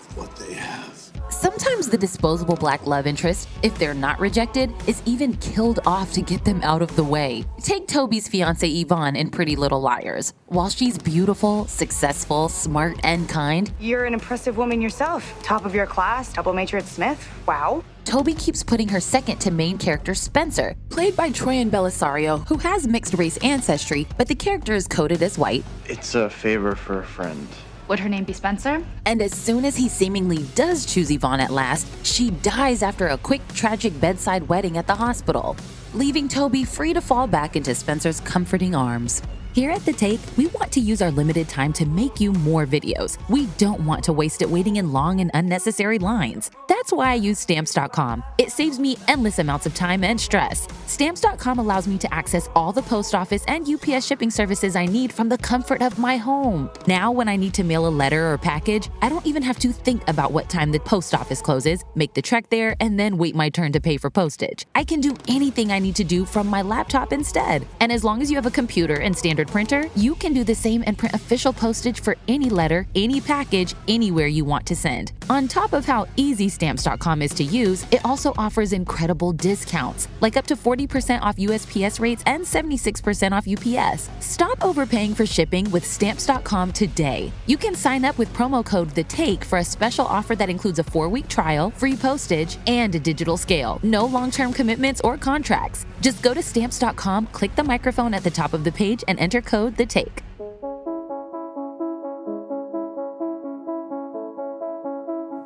of 0.00 0.16
what 0.16 0.34
they 0.36 0.54
have. 0.54 1.01
Sometimes 1.32 1.88
the 1.88 1.96
disposable 1.96 2.56
black 2.56 2.86
love 2.86 3.06
interest, 3.06 3.48
if 3.62 3.76
they're 3.78 3.94
not 3.94 4.20
rejected, 4.20 4.70
is 4.86 5.02
even 5.06 5.34
killed 5.38 5.80
off 5.86 6.12
to 6.12 6.20
get 6.20 6.44
them 6.44 6.60
out 6.62 6.82
of 6.82 6.94
the 6.94 7.02
way. 7.02 7.42
Take 7.62 7.88
Toby's 7.88 8.28
fiance 8.28 8.68
Yvonne 8.68 9.16
in 9.16 9.30
Pretty 9.30 9.56
Little 9.56 9.80
Liars. 9.80 10.34
While 10.46 10.68
she's 10.68 10.98
beautiful, 10.98 11.66
successful, 11.66 12.50
smart, 12.50 13.00
and 13.02 13.28
kind, 13.30 13.72
you're 13.80 14.04
an 14.04 14.12
impressive 14.12 14.58
woman 14.58 14.82
yourself. 14.82 15.42
Top 15.42 15.64
of 15.64 15.74
your 15.74 15.86
class, 15.86 16.34
double 16.34 16.52
major 16.52 16.76
at 16.76 16.84
Smith. 16.84 17.26
Wow. 17.48 17.82
Toby 18.04 18.34
keeps 18.34 18.62
putting 18.62 18.88
her 18.88 19.00
second 19.00 19.38
to 19.38 19.50
main 19.50 19.78
character 19.78 20.14
Spencer, 20.14 20.76
played 20.90 21.16
by 21.16 21.30
Troian 21.30 21.70
Bellisario, 21.70 22.46
who 22.46 22.58
has 22.58 22.86
mixed 22.86 23.14
race 23.14 23.38
ancestry, 23.38 24.06
but 24.18 24.28
the 24.28 24.34
character 24.34 24.74
is 24.74 24.86
coded 24.86 25.22
as 25.22 25.38
white. 25.38 25.64
It's 25.86 26.14
a 26.14 26.28
favor 26.28 26.76
for 26.76 27.00
a 27.00 27.04
friend. 27.06 27.48
Would 27.92 28.00
her 28.00 28.08
name 28.08 28.24
be 28.24 28.32
Spencer? 28.32 28.82
And 29.04 29.20
as 29.20 29.34
soon 29.34 29.66
as 29.66 29.76
he 29.76 29.86
seemingly 29.86 30.44
does 30.54 30.86
choose 30.86 31.10
Yvonne 31.10 31.40
at 31.40 31.50
last, 31.50 31.86
she 32.02 32.30
dies 32.30 32.82
after 32.82 33.08
a 33.08 33.18
quick, 33.18 33.46
tragic 33.52 34.00
bedside 34.00 34.48
wedding 34.48 34.78
at 34.78 34.86
the 34.86 34.94
hospital, 34.94 35.58
leaving 35.92 36.26
Toby 36.26 36.64
free 36.64 36.94
to 36.94 37.02
fall 37.02 37.26
back 37.26 37.54
into 37.54 37.74
Spencer's 37.74 38.18
comforting 38.20 38.74
arms. 38.74 39.20
Here 39.52 39.70
at 39.70 39.84
The 39.84 39.92
Take, 39.92 40.20
we 40.38 40.46
want 40.46 40.72
to 40.72 40.80
use 40.80 41.02
our 41.02 41.10
limited 41.10 41.46
time 41.46 41.74
to 41.74 41.84
make 41.84 42.20
you 42.20 42.32
more 42.32 42.66
videos. 42.66 43.18
We 43.28 43.48
don't 43.58 43.84
want 43.84 44.02
to 44.04 44.12
waste 44.14 44.40
it 44.40 44.48
waiting 44.48 44.76
in 44.76 44.94
long 44.94 45.20
and 45.20 45.30
unnecessary 45.34 45.98
lines. 45.98 46.50
That's 46.68 46.90
why 46.90 47.10
I 47.10 47.16
use 47.16 47.38
Stamps.com. 47.38 48.24
It 48.38 48.50
saves 48.50 48.78
me 48.78 48.96
endless 49.08 49.40
amounts 49.40 49.66
of 49.66 49.74
time 49.74 50.04
and 50.04 50.18
stress. 50.18 50.66
Stamps.com 50.86 51.58
allows 51.58 51.86
me 51.86 51.98
to 51.98 52.14
access 52.14 52.48
all 52.56 52.72
the 52.72 52.80
post 52.80 53.14
office 53.14 53.44
and 53.46 53.68
UPS 53.68 54.06
shipping 54.06 54.30
services 54.30 54.74
I 54.74 54.86
need 54.86 55.12
from 55.12 55.28
the 55.28 55.36
comfort 55.36 55.82
of 55.82 55.98
my 55.98 56.16
home. 56.16 56.70
Now, 56.86 57.12
when 57.12 57.28
I 57.28 57.36
need 57.36 57.52
to 57.52 57.62
mail 57.62 57.86
a 57.86 57.90
letter 57.90 58.32
or 58.32 58.38
package, 58.38 58.88
I 59.02 59.10
don't 59.10 59.26
even 59.26 59.42
have 59.42 59.58
to 59.58 59.70
think 59.70 60.08
about 60.08 60.32
what 60.32 60.48
time 60.48 60.72
the 60.72 60.80
post 60.80 61.12
office 61.12 61.42
closes, 61.42 61.84
make 61.94 62.14
the 62.14 62.22
trek 62.22 62.48
there, 62.48 62.74
and 62.80 62.98
then 62.98 63.18
wait 63.18 63.34
my 63.34 63.50
turn 63.50 63.72
to 63.72 63.80
pay 63.82 63.98
for 63.98 64.08
postage. 64.08 64.64
I 64.74 64.84
can 64.84 65.02
do 65.02 65.14
anything 65.28 65.72
I 65.72 65.78
need 65.78 65.96
to 65.96 66.04
do 66.04 66.24
from 66.24 66.46
my 66.46 66.62
laptop 66.62 67.12
instead. 67.12 67.66
And 67.80 67.92
as 67.92 68.02
long 68.02 68.22
as 68.22 68.30
you 68.30 68.36
have 68.38 68.46
a 68.46 68.50
computer 68.50 68.94
and 68.94 69.14
standard 69.14 69.41
printer, 69.48 69.86
you 69.96 70.14
can 70.14 70.34
do 70.34 70.44
the 70.44 70.54
same 70.54 70.84
and 70.86 70.98
print 70.98 71.14
official 71.14 71.54
postage 71.54 72.02
for 72.02 72.16
any 72.28 72.50
letter, 72.50 72.86
any 72.94 73.20
package, 73.20 73.74
anywhere 73.88 74.26
you 74.26 74.44
want 74.44 74.66
to 74.66 74.76
send. 74.76 75.12
On 75.30 75.48
top 75.48 75.72
of 75.72 75.86
how 75.86 76.06
easy 76.16 76.50
Stamps.com 76.50 77.22
is 77.22 77.32
to 77.34 77.44
use, 77.44 77.86
it 77.90 78.04
also 78.04 78.34
offers 78.36 78.74
incredible 78.74 79.32
discounts, 79.32 80.06
like 80.20 80.36
up 80.36 80.46
to 80.48 80.54
40 80.56 80.82
40% 80.88 81.20
off 81.22 81.36
USPS 81.36 82.00
rates 82.00 82.22
and 82.26 82.42
76% 82.42 83.32
off 83.32 83.46
UPS. 83.46 84.10
Stop 84.20 84.64
overpaying 84.64 85.14
for 85.14 85.26
shipping 85.26 85.70
with 85.70 85.84
stamps.com 85.84 86.72
today. 86.72 87.32
You 87.46 87.56
can 87.56 87.74
sign 87.74 88.04
up 88.04 88.18
with 88.18 88.32
promo 88.32 88.64
code 88.64 88.90
The 88.90 89.04
Take 89.04 89.44
for 89.44 89.58
a 89.58 89.64
special 89.64 90.06
offer 90.06 90.34
that 90.36 90.50
includes 90.50 90.78
a 90.78 90.84
four 90.84 91.08
week 91.08 91.28
trial, 91.28 91.70
free 91.70 91.96
postage, 91.96 92.58
and 92.66 92.94
a 92.94 93.00
digital 93.00 93.36
scale. 93.36 93.80
No 93.82 94.04
long 94.06 94.30
term 94.30 94.52
commitments 94.52 95.00
or 95.02 95.16
contracts. 95.16 95.86
Just 96.00 96.22
go 96.22 96.34
to 96.34 96.42
stamps.com, 96.42 97.28
click 97.28 97.54
the 97.54 97.62
microphone 97.62 98.12
at 98.12 98.24
the 98.24 98.30
top 98.30 98.54
of 98.54 98.64
the 98.64 98.72
page, 98.72 99.04
and 99.06 99.18
enter 99.20 99.31
code 99.40 99.76
The 99.76 99.86
Take. 99.86 100.31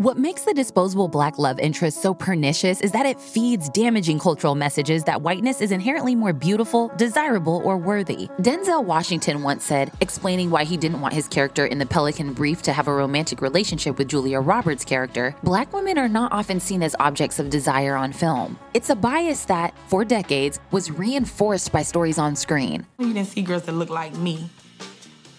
What 0.06 0.18
makes 0.18 0.42
the 0.42 0.54
disposable 0.54 1.08
black 1.08 1.36
love 1.36 1.58
interest 1.58 2.00
so 2.00 2.14
pernicious 2.14 2.80
is 2.80 2.92
that 2.92 3.06
it 3.06 3.20
feeds 3.20 3.68
damaging 3.68 4.20
cultural 4.20 4.54
messages 4.54 5.02
that 5.02 5.20
whiteness 5.20 5.60
is 5.60 5.72
inherently 5.72 6.14
more 6.14 6.32
beautiful, 6.32 6.92
desirable, 6.96 7.60
or 7.64 7.76
worthy. 7.76 8.28
Denzel 8.40 8.84
Washington 8.84 9.42
once 9.42 9.64
said, 9.64 9.90
explaining 10.00 10.48
why 10.48 10.62
he 10.62 10.76
didn't 10.76 11.00
want 11.00 11.12
his 11.12 11.26
character 11.26 11.66
in 11.66 11.78
The 11.78 11.86
Pelican 11.86 12.34
Brief 12.34 12.62
to 12.62 12.72
have 12.72 12.86
a 12.86 12.94
romantic 12.94 13.42
relationship 13.42 13.98
with 13.98 14.06
Julia 14.06 14.38
Roberts' 14.38 14.84
character, 14.84 15.34
black 15.42 15.72
women 15.72 15.98
are 15.98 16.08
not 16.08 16.30
often 16.30 16.60
seen 16.60 16.84
as 16.84 16.94
objects 17.00 17.40
of 17.40 17.50
desire 17.50 17.96
on 17.96 18.12
film. 18.12 18.56
It's 18.74 18.90
a 18.90 18.94
bias 18.94 19.44
that, 19.46 19.74
for 19.88 20.04
decades, 20.04 20.60
was 20.70 20.88
reinforced 20.88 21.72
by 21.72 21.82
stories 21.82 22.16
on 22.16 22.36
screen. 22.36 22.86
You 23.00 23.12
didn't 23.12 23.26
see 23.26 23.42
girls 23.42 23.64
that 23.64 23.72
look 23.72 23.90
like 23.90 24.14
me 24.14 24.50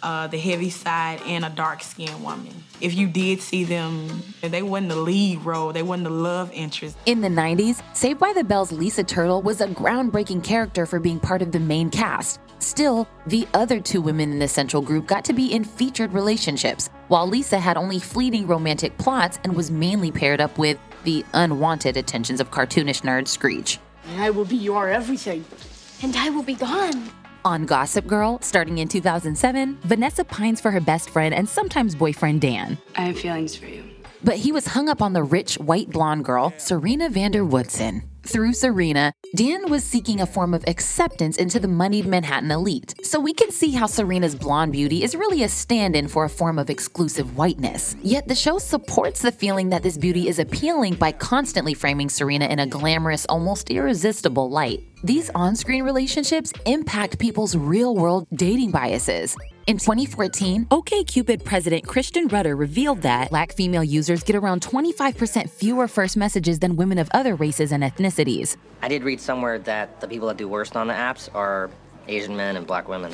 uh, 0.03 0.27
the 0.27 0.37
heavy 0.37 0.69
side 0.69 1.21
and 1.25 1.45
a 1.45 1.49
dark 1.49 1.83
skinned 1.83 2.23
woman. 2.23 2.53
If 2.79 2.93
you 2.93 3.07
did 3.07 3.41
see 3.41 3.63
them, 3.63 4.21
they 4.41 4.61
wasn't 4.61 4.89
the 4.89 4.97
lead 4.97 5.43
role, 5.43 5.73
they 5.73 5.83
wasn't 5.83 6.05
the 6.05 6.13
love 6.13 6.51
interest. 6.53 6.95
In 7.05 7.21
the 7.21 7.29
90s, 7.29 7.81
Saved 7.95 8.19
by 8.19 8.33
the 8.33 8.43
Bell's 8.43 8.71
Lisa 8.71 9.03
Turtle 9.03 9.41
was 9.41 9.61
a 9.61 9.67
groundbreaking 9.67 10.43
character 10.43 10.85
for 10.85 10.99
being 10.99 11.19
part 11.19 11.41
of 11.41 11.51
the 11.51 11.59
main 11.59 11.89
cast. 11.89 12.39
Still, 12.59 13.07
the 13.27 13.47
other 13.53 13.79
two 13.79 14.01
women 14.01 14.31
in 14.31 14.39
the 14.39 14.47
central 14.47 14.81
group 14.81 15.07
got 15.07 15.23
to 15.25 15.33
be 15.33 15.53
in 15.53 15.63
featured 15.63 16.13
relationships, 16.13 16.89
while 17.07 17.27
Lisa 17.27 17.59
had 17.59 17.77
only 17.77 17.99
fleeting 17.99 18.47
romantic 18.47 18.97
plots 18.97 19.39
and 19.43 19.55
was 19.55 19.71
mainly 19.71 20.11
paired 20.11 20.41
up 20.41 20.57
with 20.57 20.77
the 21.03 21.23
unwanted 21.33 21.97
attentions 21.97 22.39
of 22.39 22.51
cartoonish 22.51 23.01
nerd 23.01 23.27
Screech. 23.27 23.79
I 24.17 24.29
will 24.29 24.45
be 24.45 24.55
your 24.55 24.89
everything, 24.89 25.45
and 26.01 26.15
I 26.15 26.29
will 26.29 26.43
be 26.43 26.55
gone. 26.55 27.09
On 27.47 27.65
Gossip 27.65 28.05
Girl, 28.07 28.39
starting 28.41 28.79
in 28.79 28.89
2007, 28.89 29.79
Vanessa 29.83 30.25
pines 30.25 30.59
for 30.59 30.69
her 30.69 30.81
best 30.81 31.09
friend 31.09 31.33
and 31.33 31.47
sometimes 31.47 31.95
boyfriend 31.95 32.41
Dan. 32.41 32.77
I 32.97 33.03
have 33.03 33.17
feelings 33.17 33.55
for 33.55 33.67
you. 33.67 33.85
But 34.21 34.35
he 34.35 34.51
was 34.51 34.67
hung 34.67 34.89
up 34.89 35.01
on 35.01 35.13
the 35.13 35.23
rich 35.23 35.55
white 35.55 35.89
blonde 35.89 36.25
girl, 36.25 36.53
Serena 36.57 37.09
van 37.09 37.31
der 37.31 37.45
Woodsen. 37.45 38.03
Through 38.27 38.53
Serena, 38.53 39.13
Dan 39.35 39.69
was 39.69 39.85
seeking 39.85 40.19
a 40.19 40.25
form 40.25 40.53
of 40.53 40.65
acceptance 40.67 41.37
into 41.37 41.61
the 41.61 41.67
moneyed 41.69 42.05
Manhattan 42.05 42.51
elite. 42.51 42.93
So 43.01 43.21
we 43.21 43.33
can 43.33 43.51
see 43.51 43.71
how 43.71 43.85
Serena's 43.85 44.35
blonde 44.35 44.73
beauty 44.73 45.01
is 45.01 45.15
really 45.15 45.43
a 45.43 45.49
stand 45.49 45.95
in 45.95 46.09
for 46.09 46.25
a 46.25 46.29
form 46.29 46.59
of 46.59 46.69
exclusive 46.69 47.37
whiteness. 47.37 47.95
Yet 48.03 48.27
the 48.27 48.35
show 48.35 48.57
supports 48.57 49.21
the 49.21 49.31
feeling 49.31 49.69
that 49.69 49.81
this 49.81 49.97
beauty 49.97 50.27
is 50.27 50.39
appealing 50.39 50.95
by 50.95 51.13
constantly 51.13 51.73
framing 51.73 52.09
Serena 52.09 52.47
in 52.47 52.59
a 52.59 52.67
glamorous, 52.67 53.25
almost 53.27 53.69
irresistible 53.69 54.49
light. 54.49 54.83
These 55.05 55.29
on 55.33 55.55
screen 55.55 55.85
relationships 55.85 56.51
impact 56.65 57.19
people's 57.19 57.55
real 57.55 57.95
world 57.95 58.27
dating 58.33 58.71
biases. 58.71 59.37
In 59.67 59.77
2014, 59.77 60.67
OKCupid 60.67 61.43
president 61.43 61.85
Christian 61.85 62.29
Rudder 62.29 62.55
revealed 62.55 63.01
that 63.01 63.31
black 63.31 63.51
female 63.51 63.83
users 63.83 64.23
get 64.23 64.37
around 64.37 64.61
25% 64.61 65.49
fewer 65.49 65.89
first 65.89 66.15
messages 66.15 66.59
than 66.59 66.77
women 66.77 66.97
of 66.97 67.09
other 67.13 67.35
races 67.35 67.73
and 67.73 67.83
ethnicities. 67.83 68.55
I 68.81 68.87
did 68.87 69.03
read 69.03 69.19
somewhere 69.19 69.59
that 69.59 69.99
the 69.99 70.07
people 70.07 70.29
that 70.29 70.37
do 70.37 70.47
worst 70.47 70.77
on 70.77 70.87
the 70.87 70.93
apps 70.93 71.27
are 71.35 71.69
Asian 72.07 72.37
men 72.37 72.55
and 72.55 72.65
black 72.65 72.87
women. 72.87 73.13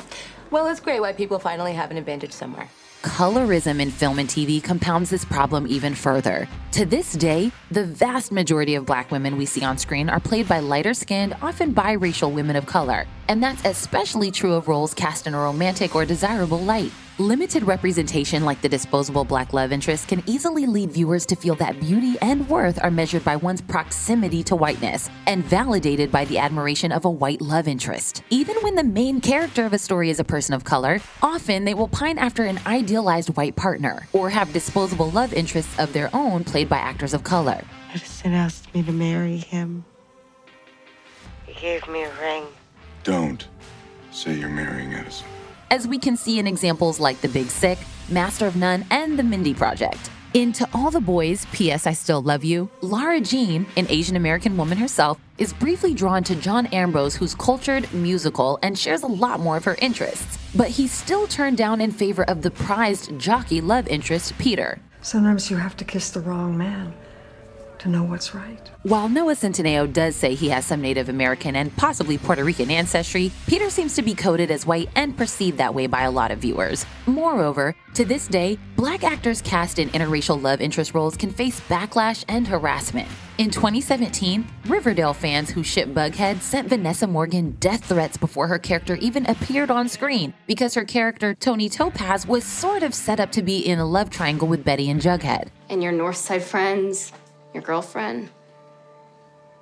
Well, 0.52 0.68
it's 0.68 0.78
great 0.78 1.00
white 1.00 1.16
people 1.16 1.40
finally 1.40 1.72
have 1.72 1.90
an 1.90 1.96
advantage 1.96 2.30
somewhere. 2.30 2.68
Colorism 3.04 3.80
in 3.80 3.90
film 3.90 4.18
and 4.18 4.26
TV 4.30 4.64
compounds 4.64 5.10
this 5.10 5.26
problem 5.26 5.66
even 5.66 5.94
further. 5.94 6.48
To 6.72 6.86
this 6.86 7.12
day, 7.12 7.52
the 7.70 7.84
vast 7.84 8.32
majority 8.32 8.76
of 8.76 8.86
black 8.86 9.10
women 9.10 9.36
we 9.36 9.44
see 9.44 9.62
on 9.62 9.76
screen 9.76 10.08
are 10.08 10.18
played 10.18 10.48
by 10.48 10.60
lighter 10.60 10.94
skinned, 10.94 11.36
often 11.42 11.74
biracial 11.74 12.32
women 12.32 12.56
of 12.56 12.64
color. 12.64 13.04
And 13.28 13.42
that's 13.42 13.62
especially 13.66 14.30
true 14.30 14.54
of 14.54 14.68
roles 14.68 14.94
cast 14.94 15.26
in 15.26 15.34
a 15.34 15.38
romantic 15.38 15.94
or 15.94 16.06
desirable 16.06 16.60
light. 16.60 16.92
Limited 17.20 17.62
representation 17.62 18.44
like 18.44 18.60
the 18.60 18.68
disposable 18.68 19.24
black 19.24 19.52
love 19.52 19.70
interest 19.70 20.08
can 20.08 20.20
easily 20.26 20.66
lead 20.66 20.90
viewers 20.90 21.24
to 21.26 21.36
feel 21.36 21.54
that 21.54 21.78
beauty 21.78 22.16
and 22.20 22.48
worth 22.48 22.76
are 22.82 22.90
measured 22.90 23.24
by 23.24 23.36
one's 23.36 23.60
proximity 23.60 24.42
to 24.42 24.56
whiteness 24.56 25.08
and 25.28 25.44
validated 25.44 26.10
by 26.10 26.24
the 26.24 26.38
admiration 26.38 26.90
of 26.90 27.04
a 27.04 27.08
white 27.08 27.40
love 27.40 27.68
interest. 27.68 28.24
Even 28.30 28.56
when 28.62 28.74
the 28.74 28.82
main 28.82 29.20
character 29.20 29.64
of 29.64 29.72
a 29.72 29.78
story 29.78 30.10
is 30.10 30.18
a 30.18 30.24
person 30.24 30.56
of 30.56 30.64
color, 30.64 30.98
often 31.22 31.64
they 31.64 31.72
will 31.72 31.86
pine 31.86 32.18
after 32.18 32.42
an 32.46 32.58
idealized 32.66 33.36
white 33.36 33.54
partner 33.54 34.08
or 34.12 34.28
have 34.28 34.52
disposable 34.52 35.12
love 35.12 35.32
interests 35.32 35.78
of 35.78 35.92
their 35.92 36.10
own 36.12 36.42
played 36.42 36.68
by 36.68 36.78
actors 36.78 37.14
of 37.14 37.22
color. 37.22 37.62
Edison 37.94 38.32
asked 38.32 38.74
me 38.74 38.82
to 38.82 38.90
marry 38.90 39.36
him. 39.36 39.84
He 41.46 41.54
gave 41.60 41.86
me 41.86 42.02
a 42.02 42.12
ring. 42.20 42.42
Don't 43.04 43.46
say 44.10 44.34
you're 44.34 44.48
marrying 44.48 44.92
Edison 44.94 45.28
as 45.70 45.86
we 45.86 45.98
can 45.98 46.16
see 46.16 46.38
in 46.38 46.46
examples 46.46 47.00
like 47.00 47.20
The 47.20 47.28
Big 47.28 47.48
Sick, 47.48 47.78
Master 48.08 48.46
of 48.46 48.56
None, 48.56 48.84
and 48.90 49.18
The 49.18 49.22
Mindy 49.22 49.54
Project. 49.54 50.10
In 50.34 50.52
To 50.52 50.68
All 50.74 50.90
the 50.90 51.00
Boys, 51.00 51.46
P.S. 51.52 51.86
I 51.86 51.92
Still 51.92 52.20
Love 52.20 52.42
You, 52.42 52.68
Lara 52.80 53.20
Jean, 53.20 53.66
an 53.76 53.86
Asian 53.88 54.16
American 54.16 54.56
woman 54.56 54.78
herself, 54.78 55.18
is 55.38 55.52
briefly 55.52 55.94
drawn 55.94 56.24
to 56.24 56.34
John 56.34 56.66
Ambrose, 56.66 57.14
who's 57.14 57.34
cultured, 57.34 57.92
musical, 57.92 58.58
and 58.62 58.78
shares 58.78 59.02
a 59.02 59.06
lot 59.06 59.40
more 59.40 59.56
of 59.56 59.64
her 59.64 59.76
interests. 59.80 60.38
But 60.54 60.70
he's 60.70 60.90
still 60.90 61.26
turned 61.26 61.56
down 61.56 61.80
in 61.80 61.92
favor 61.92 62.24
of 62.24 62.42
the 62.42 62.50
prized 62.50 63.18
jockey 63.18 63.60
love 63.60 63.86
interest, 63.86 64.36
Peter. 64.38 64.80
Sometimes 65.02 65.50
you 65.50 65.56
have 65.56 65.76
to 65.76 65.84
kiss 65.84 66.10
the 66.10 66.20
wrong 66.20 66.58
man 66.58 66.94
to 67.84 67.90
know 67.90 68.02
what's 68.02 68.34
right. 68.34 68.70
While 68.82 69.10
Noah 69.10 69.34
Centineo 69.34 69.90
does 69.90 70.16
say 70.16 70.34
he 70.34 70.48
has 70.48 70.64
some 70.64 70.80
Native 70.80 71.10
American 71.10 71.54
and 71.54 71.74
possibly 71.76 72.16
Puerto 72.16 72.42
Rican 72.42 72.70
ancestry, 72.70 73.30
Peter 73.46 73.68
seems 73.68 73.94
to 73.96 74.02
be 74.02 74.14
coded 74.14 74.50
as 74.50 74.66
white 74.66 74.88
and 74.96 75.16
perceived 75.16 75.58
that 75.58 75.74
way 75.74 75.86
by 75.86 76.02
a 76.02 76.10
lot 76.10 76.30
of 76.30 76.38
viewers. 76.38 76.86
Moreover, 77.06 77.74
to 77.92 78.04
this 78.04 78.26
day, 78.26 78.58
black 78.76 79.04
actors 79.04 79.42
cast 79.42 79.78
in 79.78 79.90
interracial 79.90 80.42
love 80.42 80.62
interest 80.62 80.94
roles 80.94 81.16
can 81.16 81.30
face 81.30 81.60
backlash 81.60 82.24
and 82.26 82.48
harassment. 82.48 83.08
In 83.36 83.50
2017, 83.50 84.46
Riverdale 84.66 85.12
fans 85.12 85.50
who 85.50 85.62
ship 85.62 85.88
Bughead 85.90 86.40
sent 86.40 86.68
Vanessa 86.68 87.06
Morgan 87.06 87.50
death 87.60 87.84
threats 87.84 88.16
before 88.16 88.46
her 88.48 88.58
character 88.58 88.94
even 88.94 89.26
appeared 89.26 89.70
on 89.70 89.88
screen 89.88 90.32
because 90.46 90.72
her 90.74 90.84
character, 90.84 91.34
Toni 91.34 91.68
Topaz, 91.68 92.26
was 92.26 92.44
sort 92.44 92.82
of 92.82 92.94
set 92.94 93.20
up 93.20 93.30
to 93.32 93.42
be 93.42 93.58
in 93.58 93.78
a 93.78 93.84
love 93.84 94.08
triangle 94.08 94.48
with 94.48 94.64
Betty 94.64 94.88
and 94.88 95.00
Jughead. 95.00 95.48
And 95.68 95.82
your 95.82 95.92
North 95.92 96.16
Side 96.16 96.44
friends 96.44 97.12
your 97.54 97.62
girlfriend, 97.62 98.30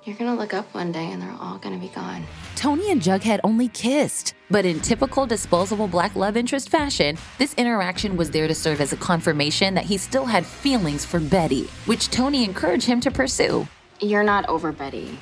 you're 0.03 0.17
gonna 0.17 0.35
look 0.35 0.53
up 0.53 0.73
one 0.73 0.91
day 0.91 1.11
and 1.11 1.21
they're 1.21 1.37
all 1.39 1.59
gonna 1.59 1.77
be 1.77 1.87
gone. 1.89 2.25
Toni 2.55 2.91
and 2.91 3.01
Jughead 3.01 3.39
only 3.43 3.69
kissed. 3.69 4.33
But 4.51 4.65
in 4.65 4.81
typical 4.81 5.25
disposable 5.25 5.87
black 5.87 6.15
love 6.15 6.35
interest 6.35 6.69
fashion, 6.69 7.17
this 7.37 7.53
interaction 7.53 8.17
was 8.17 8.31
there 8.31 8.47
to 8.47 8.55
serve 8.55 8.81
as 8.81 8.91
a 8.91 8.97
confirmation 8.97 9.75
that 9.75 9.85
he 9.85 9.97
still 9.97 10.25
had 10.25 10.45
feelings 10.45 11.05
for 11.05 11.19
Betty, 11.19 11.69
which 11.85 12.09
Toni 12.09 12.43
encouraged 12.43 12.85
him 12.85 12.99
to 12.99 13.11
pursue. 13.11 13.67
You're 14.01 14.23
not 14.23 14.49
over 14.49 14.71
Betty. 14.71 15.17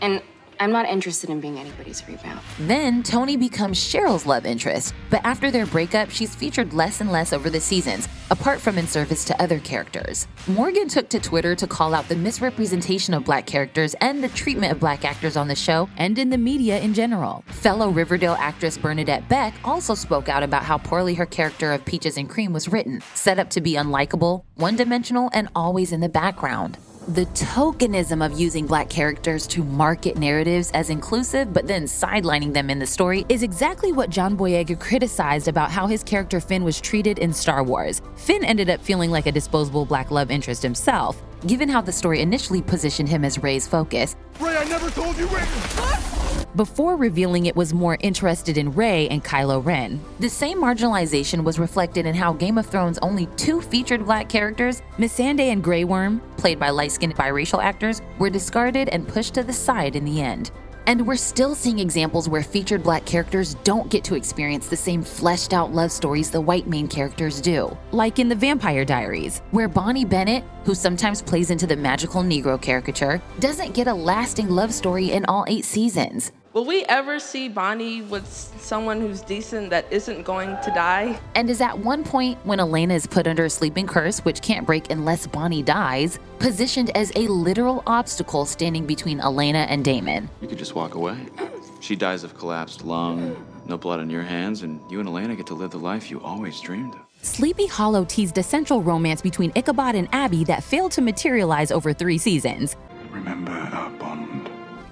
And 0.00 0.22
I'm 0.60 0.72
not 0.72 0.84
interested 0.84 1.30
in 1.30 1.40
being 1.40 1.58
anybody's 1.58 2.06
rebound. 2.06 2.38
Then 2.58 3.02
Toni 3.02 3.38
becomes 3.38 3.78
Cheryl's 3.78 4.26
love 4.26 4.44
interest, 4.44 4.92
but 5.08 5.24
after 5.24 5.50
their 5.50 5.64
breakup, 5.64 6.10
she's 6.10 6.34
featured 6.34 6.74
less 6.74 7.00
and 7.00 7.10
less 7.10 7.32
over 7.32 7.48
the 7.48 7.60
seasons, 7.60 8.06
apart 8.30 8.60
from 8.60 8.76
in 8.76 8.86
service 8.86 9.24
to 9.24 9.42
other 9.42 9.58
characters. 9.58 10.28
Morgan 10.46 10.86
took 10.86 11.08
to 11.08 11.18
Twitter 11.18 11.54
to 11.54 11.66
call 11.66 11.94
out 11.94 12.10
the 12.10 12.16
misrepresentation 12.16 13.14
of 13.14 13.24
black 13.24 13.46
characters 13.46 13.94
and 14.02 14.22
the 14.22 14.28
treatment 14.28 14.70
of 14.70 14.78
black 14.78 15.02
actors 15.02 15.34
on 15.34 15.48
the 15.48 15.54
show 15.54 15.88
and 15.96 16.18
in 16.18 16.28
the 16.28 16.36
media 16.36 16.78
in 16.78 16.92
general. 16.92 17.42
Fellow 17.46 17.88
Riverdale 17.88 18.36
actress 18.38 18.76
Bernadette 18.76 19.26
Beck 19.30 19.54
also 19.64 19.94
spoke 19.94 20.28
out 20.28 20.42
about 20.42 20.62
how 20.62 20.76
poorly 20.76 21.14
her 21.14 21.24
character 21.24 21.72
of 21.72 21.82
Peaches 21.86 22.18
and 22.18 22.28
Cream 22.28 22.52
was 22.52 22.68
written, 22.68 23.00
set 23.14 23.38
up 23.38 23.48
to 23.48 23.62
be 23.62 23.76
unlikable, 23.76 24.44
one 24.56 24.76
dimensional, 24.76 25.30
and 25.32 25.48
always 25.54 25.90
in 25.90 26.00
the 26.00 26.08
background. 26.10 26.76
The 27.08 27.24
tokenism 27.26 28.24
of 28.24 28.38
using 28.38 28.66
black 28.66 28.90
characters 28.90 29.46
to 29.48 29.64
market 29.64 30.18
narratives 30.18 30.70
as 30.72 30.90
inclusive, 30.90 31.52
but 31.52 31.66
then 31.66 31.84
sidelining 31.84 32.52
them 32.52 32.68
in 32.68 32.78
the 32.78 32.86
story, 32.86 33.24
is 33.30 33.42
exactly 33.42 33.90
what 33.90 34.10
John 34.10 34.36
Boyega 34.36 34.78
criticized 34.78 35.48
about 35.48 35.70
how 35.70 35.86
his 35.86 36.04
character 36.04 36.40
Finn 36.40 36.62
was 36.62 36.78
treated 36.78 37.18
in 37.18 37.32
Star 37.32 37.64
Wars. 37.64 38.02
Finn 38.16 38.44
ended 38.44 38.68
up 38.68 38.82
feeling 38.82 39.10
like 39.10 39.26
a 39.26 39.32
disposable 39.32 39.86
black 39.86 40.10
love 40.10 40.30
interest 40.30 40.62
himself, 40.62 41.20
given 41.46 41.70
how 41.70 41.80
the 41.80 41.90
story 41.90 42.20
initially 42.20 42.60
positioned 42.60 43.08
him 43.08 43.24
as 43.24 43.42
Rey's 43.42 43.66
focus. 43.66 44.14
Rey, 44.38 44.56
I 44.58 44.64
never 44.64 44.90
told 44.90 45.16
you 45.16 45.26
Rey! 45.28 46.09
Before 46.56 46.96
revealing 46.96 47.46
it 47.46 47.56
was 47.56 47.72
more 47.72 47.96
interested 48.00 48.58
in 48.58 48.72
Rey 48.72 49.08
and 49.08 49.24
Kylo 49.24 49.64
Ren. 49.64 50.00
The 50.18 50.28
same 50.28 50.58
marginalization 50.58 51.44
was 51.44 51.58
reflected 51.58 52.06
in 52.06 52.14
how 52.14 52.32
Game 52.32 52.58
of 52.58 52.66
Thrones' 52.66 52.98
only 52.98 53.26
two 53.36 53.60
featured 53.60 54.04
black 54.04 54.28
characters, 54.28 54.82
Missandei 54.98 55.52
and 55.52 55.62
Grey 55.62 55.84
Worm, 55.84 56.20
played 56.36 56.58
by 56.58 56.70
light 56.70 56.92
skinned 56.92 57.16
biracial 57.16 57.62
actors, 57.62 58.02
were 58.18 58.30
discarded 58.30 58.88
and 58.88 59.06
pushed 59.06 59.34
to 59.34 59.42
the 59.42 59.52
side 59.52 59.96
in 59.96 60.04
the 60.04 60.20
end. 60.20 60.50
And 60.86 61.06
we're 61.06 61.16
still 61.16 61.54
seeing 61.54 61.78
examples 61.78 62.28
where 62.28 62.42
featured 62.42 62.82
black 62.82 63.04
characters 63.04 63.54
don't 63.62 63.90
get 63.90 64.02
to 64.04 64.16
experience 64.16 64.66
the 64.66 64.76
same 64.76 65.02
fleshed 65.02 65.52
out 65.52 65.72
love 65.72 65.92
stories 65.92 66.30
the 66.30 66.40
white 66.40 66.66
main 66.66 66.88
characters 66.88 67.40
do. 67.40 67.76
Like 67.92 68.18
in 68.18 68.28
The 68.28 68.34
Vampire 68.34 68.84
Diaries, 68.84 69.40
where 69.50 69.68
Bonnie 69.68 70.04
Bennett, 70.04 70.42
who 70.64 70.74
sometimes 70.74 71.22
plays 71.22 71.50
into 71.50 71.66
the 71.66 71.76
magical 71.76 72.22
Negro 72.22 72.60
caricature, 72.60 73.22
doesn't 73.38 73.74
get 73.74 73.86
a 73.86 73.94
lasting 73.94 74.48
love 74.48 74.74
story 74.74 75.12
in 75.12 75.24
all 75.26 75.44
eight 75.46 75.64
seasons. 75.64 76.32
Will 76.52 76.64
we 76.64 76.84
ever 76.86 77.20
see 77.20 77.48
Bonnie 77.48 78.02
with 78.02 78.26
someone 78.26 79.00
who's 79.00 79.20
decent 79.20 79.70
that 79.70 79.86
isn't 79.92 80.24
going 80.24 80.48
to 80.64 80.72
die? 80.74 81.16
And 81.36 81.48
is 81.48 81.60
at 81.60 81.78
one 81.78 82.02
point 82.02 82.44
when 82.44 82.58
Elena 82.58 82.94
is 82.94 83.06
put 83.06 83.28
under 83.28 83.44
a 83.44 83.50
sleeping 83.50 83.86
curse, 83.86 84.18
which 84.24 84.42
can't 84.42 84.66
break 84.66 84.90
unless 84.90 85.28
Bonnie 85.28 85.62
dies, 85.62 86.18
positioned 86.40 86.90
as 86.96 87.12
a 87.14 87.28
literal 87.28 87.84
obstacle 87.86 88.46
standing 88.46 88.84
between 88.84 89.20
Elena 89.20 89.60
and 89.70 89.84
Damon. 89.84 90.28
You 90.40 90.48
could 90.48 90.58
just 90.58 90.74
walk 90.74 90.96
away. 90.96 91.18
She 91.78 91.94
dies 91.94 92.24
of 92.24 92.36
collapsed 92.36 92.84
lung, 92.84 93.36
no 93.66 93.78
blood 93.78 94.00
on 94.00 94.10
your 94.10 94.24
hands, 94.24 94.62
and 94.62 94.80
you 94.90 94.98
and 94.98 95.08
Elena 95.08 95.36
get 95.36 95.46
to 95.46 95.54
live 95.54 95.70
the 95.70 95.78
life 95.78 96.10
you 96.10 96.20
always 96.20 96.60
dreamed 96.60 96.94
of. 96.94 97.00
Sleepy 97.22 97.66
Hollow 97.66 98.04
teased 98.04 98.36
a 98.38 98.42
central 98.42 98.82
romance 98.82 99.22
between 99.22 99.52
Ichabod 99.54 99.94
and 99.94 100.08
Abby 100.10 100.42
that 100.44 100.64
failed 100.64 100.90
to 100.92 101.00
materialize 101.00 101.70
over 101.70 101.92
three 101.92 102.18
seasons. 102.18 102.74
Remember 103.12 103.52
our 103.52 103.90
bond. 103.90 104.29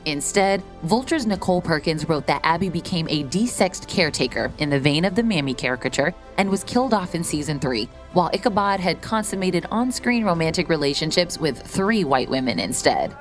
Instead, 0.09 0.63
Vulture's 0.85 1.27
Nicole 1.27 1.61
Perkins 1.61 2.09
wrote 2.09 2.27
that 2.27 2.41
Abby 2.43 2.71
became 2.71 3.07
a 3.11 3.25
desexed 3.25 3.87
caretaker 3.89 4.51
in 4.57 4.71
the 4.71 4.81
vein 4.81 5.05
of 5.05 5.15
the 5.15 5.23
Mammy 5.23 5.53
caricature 5.53 6.15
and 6.39 6.49
was 6.49 6.65
killed 6.65 6.95
off 6.95 7.15
in 7.15 7.23
season 7.23 7.61
3, 7.61 7.87
while 8.15 8.31
Ichabod 8.33 8.81
had 8.81 9.03
consummated 9.03 9.67
on 9.71 9.93
screen 9.93 10.25
romantic 10.25 10.71
relationships 10.71 11.37
with 11.37 11.61
three 11.61 12.05
white 12.05 12.31
women 12.31 12.59
instead. 12.59 13.13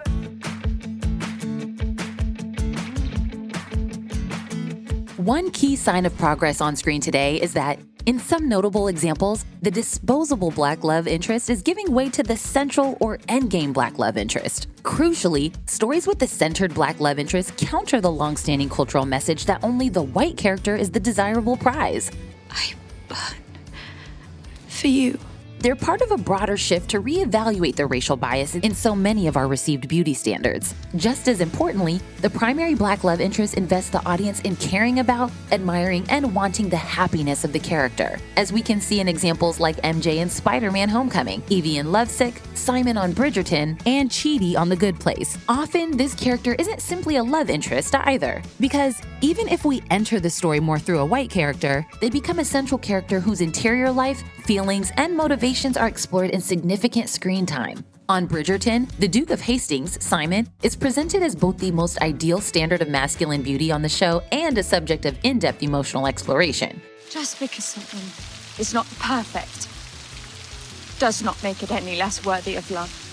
One 5.17 5.51
key 5.51 5.75
sign 5.75 6.05
of 6.05 6.17
progress 6.17 6.61
on 6.61 6.77
screen 6.77 7.01
today 7.01 7.41
is 7.41 7.51
that, 7.53 7.79
in 8.07 8.17
some 8.17 8.47
notable 8.47 8.87
examples, 8.87 9.43
the 9.61 9.69
disposable 9.69 10.49
black 10.49 10.85
love 10.85 11.07
interest 11.07 11.49
is 11.49 11.61
giving 11.61 11.91
way 11.91 12.09
to 12.09 12.23
the 12.23 12.37
central 12.37 12.97
or 13.01 13.17
endgame 13.27 13.73
black 13.73 13.99
love 13.99 14.15
interest. 14.15 14.67
Crucially, 14.81 15.53
stories 15.69 16.07
with 16.07 16.17
the 16.17 16.25
centered 16.25 16.73
black 16.73 17.01
love 17.01 17.19
interest 17.19 17.57
counter 17.57 17.99
the 17.99 18.09
long-standing 18.09 18.69
cultural 18.69 19.05
message 19.05 19.43
that 19.43 19.61
only 19.61 19.89
the 19.89 20.01
white 20.01 20.37
character 20.37 20.73
is 20.73 20.89
the 20.89 21.01
desirable 21.01 21.57
prize. 21.57 22.09
I 22.49 22.73
burn 23.09 23.43
for 24.69 24.87
you. 24.87 25.19
They're 25.59 25.75
part 25.75 26.01
of 26.01 26.11
a 26.11 26.17
broader 26.17 26.55
shift 26.55 26.91
to 26.91 27.01
reevaluate 27.01 27.75
the 27.75 27.87
racial 27.87 28.15
bias 28.15 28.55
in 28.55 28.73
so 28.73 28.95
many 28.95 29.27
of 29.27 29.35
our 29.35 29.47
received 29.47 29.87
beauty 29.87 30.13
standards. 30.13 30.73
Just 30.95 31.27
as 31.27 31.41
importantly, 31.41 31.99
the 32.21 32.29
primary 32.29 32.73
black 32.73 33.03
love 33.03 33.21
interest 33.21 33.53
invests 33.53 33.91
the 33.91 34.03
audience 34.05 34.39
in 34.41 34.55
caring 34.55 34.99
about, 34.99 35.31
admiring, 35.51 36.05
and 36.09 36.33
wanting 36.33 36.69
the 36.69 36.77
happiness 36.77 37.43
of 37.43 37.53
the 37.53 37.59
character, 37.59 38.19
as 38.35 38.51
we 38.51 38.61
can 38.61 38.81
see 38.81 38.99
in 38.99 39.07
examples 39.07 39.59
like 39.59 39.77
MJ 39.77 40.17
in 40.17 40.29
Spider 40.29 40.71
Man 40.71 40.89
Homecoming, 40.89 41.43
Evie 41.49 41.77
in 41.77 41.91
Lovesick, 41.91 42.41
Simon 42.53 42.97
on 42.97 43.13
Bridgerton, 43.13 43.79
and 43.85 44.09
Chidi 44.09 44.57
on 44.57 44.69
The 44.69 44.75
Good 44.75 44.99
Place. 44.99 45.37
Often, 45.47 45.97
this 45.97 46.15
character 46.15 46.55
isn't 46.55 46.81
simply 46.81 47.17
a 47.17 47.23
love 47.23 47.49
interest 47.49 47.93
either, 47.95 48.41
because 48.59 49.01
even 49.21 49.47
if 49.47 49.65
we 49.65 49.83
enter 49.91 50.19
the 50.19 50.29
story 50.29 50.59
more 50.59 50.79
through 50.79 50.99
a 50.99 51.05
white 51.05 51.29
character, 51.29 51.85
they 52.01 52.09
become 52.09 52.39
a 52.39 52.45
central 52.45 52.77
character 52.77 53.19
whose 53.19 53.41
interior 53.41 53.91
life, 53.91 54.23
feelings, 54.43 54.91
and 54.97 55.15
motivations 55.15 55.77
are 55.77 55.87
explored 55.87 56.31
in 56.31 56.41
significant 56.41 57.09
screen 57.09 57.45
time. 57.45 57.83
On 58.09 58.25
Bridgerton, 58.25 58.89
the 58.99 59.07
Duke 59.07 59.31
of 59.31 59.41
Hastings, 59.41 60.01
Simon, 60.01 60.47
is 60.63 60.77
presented 60.77 61.21
as 61.21 61.35
both 61.35 61.57
the 61.57 61.71
most 61.71 62.01
ideal 62.01 62.39
standard 62.39 62.81
of 62.81 62.87
masculine 62.87 63.41
beauty 63.41 63.69
on 63.69 63.81
the 63.81 63.89
show 63.89 64.23
and 64.31 64.57
a 64.57 64.63
subject 64.63 65.05
of 65.05 65.17
in 65.23 65.39
depth 65.39 65.61
emotional 65.61 66.07
exploration. 66.07 66.81
Just 67.09 67.37
because 67.37 67.65
something 67.65 67.99
is 68.61 68.73
not 68.73 68.87
perfect 68.99 69.67
does 70.99 71.21
not 71.21 71.41
make 71.43 71.61
it 71.61 71.69
any 71.69 71.97
less 71.97 72.25
worthy 72.25 72.55
of 72.55 72.71
love. 72.71 73.06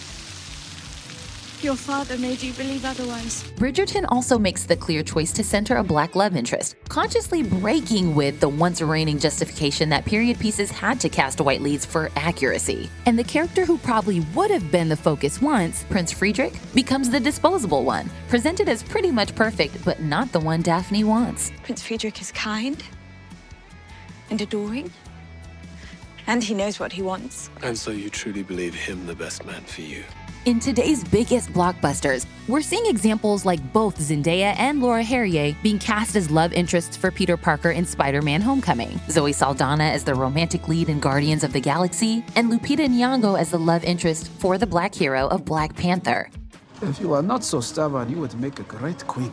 Your 1.64 1.76
father 1.76 2.18
made 2.18 2.42
you 2.42 2.52
believe 2.52 2.84
otherwise. 2.84 3.42
Bridgerton 3.56 4.04
also 4.10 4.38
makes 4.38 4.64
the 4.64 4.76
clear 4.76 5.02
choice 5.02 5.32
to 5.32 5.42
center 5.42 5.76
a 5.76 5.82
black 5.82 6.14
love 6.14 6.36
interest, 6.36 6.76
consciously 6.90 7.42
breaking 7.42 8.14
with 8.14 8.38
the 8.38 8.48
once 8.50 8.82
reigning 8.82 9.18
justification 9.18 9.88
that 9.88 10.04
period 10.04 10.38
pieces 10.38 10.70
had 10.70 11.00
to 11.00 11.08
cast 11.08 11.40
white 11.40 11.62
leads 11.62 11.86
for 11.86 12.10
accuracy. 12.16 12.90
And 13.06 13.18
the 13.18 13.24
character 13.24 13.64
who 13.64 13.78
probably 13.78 14.20
would 14.34 14.50
have 14.50 14.70
been 14.70 14.90
the 14.90 14.96
focus 14.96 15.40
once, 15.40 15.84
Prince 15.84 16.12
Friedrich, 16.12 16.52
becomes 16.74 17.08
the 17.08 17.18
disposable 17.18 17.82
one, 17.82 18.10
presented 18.28 18.68
as 18.68 18.82
pretty 18.82 19.10
much 19.10 19.34
perfect, 19.34 19.82
but 19.86 20.02
not 20.02 20.32
the 20.32 20.40
one 20.40 20.60
Daphne 20.60 21.02
wants. 21.02 21.50
Prince 21.62 21.82
Friedrich 21.82 22.20
is 22.20 22.30
kind 22.32 22.84
and 24.28 24.38
adoring, 24.38 24.92
and 26.26 26.44
he 26.44 26.52
knows 26.52 26.78
what 26.78 26.92
he 26.92 27.00
wants. 27.00 27.48
And 27.62 27.78
so 27.78 27.90
you 27.90 28.10
truly 28.10 28.42
believe 28.42 28.74
him 28.74 29.06
the 29.06 29.14
best 29.14 29.46
man 29.46 29.62
for 29.62 29.80
you? 29.80 30.04
In 30.44 30.60
today's 30.60 31.02
biggest 31.02 31.50
blockbusters, 31.54 32.26
we're 32.48 32.60
seeing 32.60 32.84
examples 32.84 33.46
like 33.46 33.72
both 33.72 33.96
Zendaya 33.98 34.54
and 34.58 34.82
Laura 34.82 35.02
Harrier 35.02 35.56
being 35.62 35.78
cast 35.78 36.16
as 36.16 36.30
love 36.30 36.52
interests 36.52 36.98
for 36.98 37.10
Peter 37.10 37.38
Parker 37.38 37.70
in 37.70 37.86
Spider 37.86 38.20
Man 38.20 38.42
Homecoming, 38.42 39.00
Zoe 39.08 39.32
Saldana 39.32 39.84
as 39.84 40.04
the 40.04 40.14
romantic 40.14 40.68
lead 40.68 40.90
in 40.90 41.00
Guardians 41.00 41.44
of 41.44 41.54
the 41.54 41.60
Galaxy, 41.60 42.22
and 42.36 42.52
Lupita 42.52 42.86
Nyong'o 42.86 43.40
as 43.40 43.52
the 43.52 43.58
love 43.58 43.84
interest 43.84 44.28
for 44.32 44.58
the 44.58 44.66
black 44.66 44.94
hero 44.94 45.28
of 45.28 45.46
Black 45.46 45.74
Panther. 45.76 46.28
If 46.82 47.00
you 47.00 47.14
are 47.14 47.22
not 47.22 47.42
so 47.42 47.62
stubborn, 47.62 48.10
you 48.10 48.18
would 48.18 48.38
make 48.38 48.58
a 48.60 48.64
great 48.64 49.06
queen. 49.06 49.32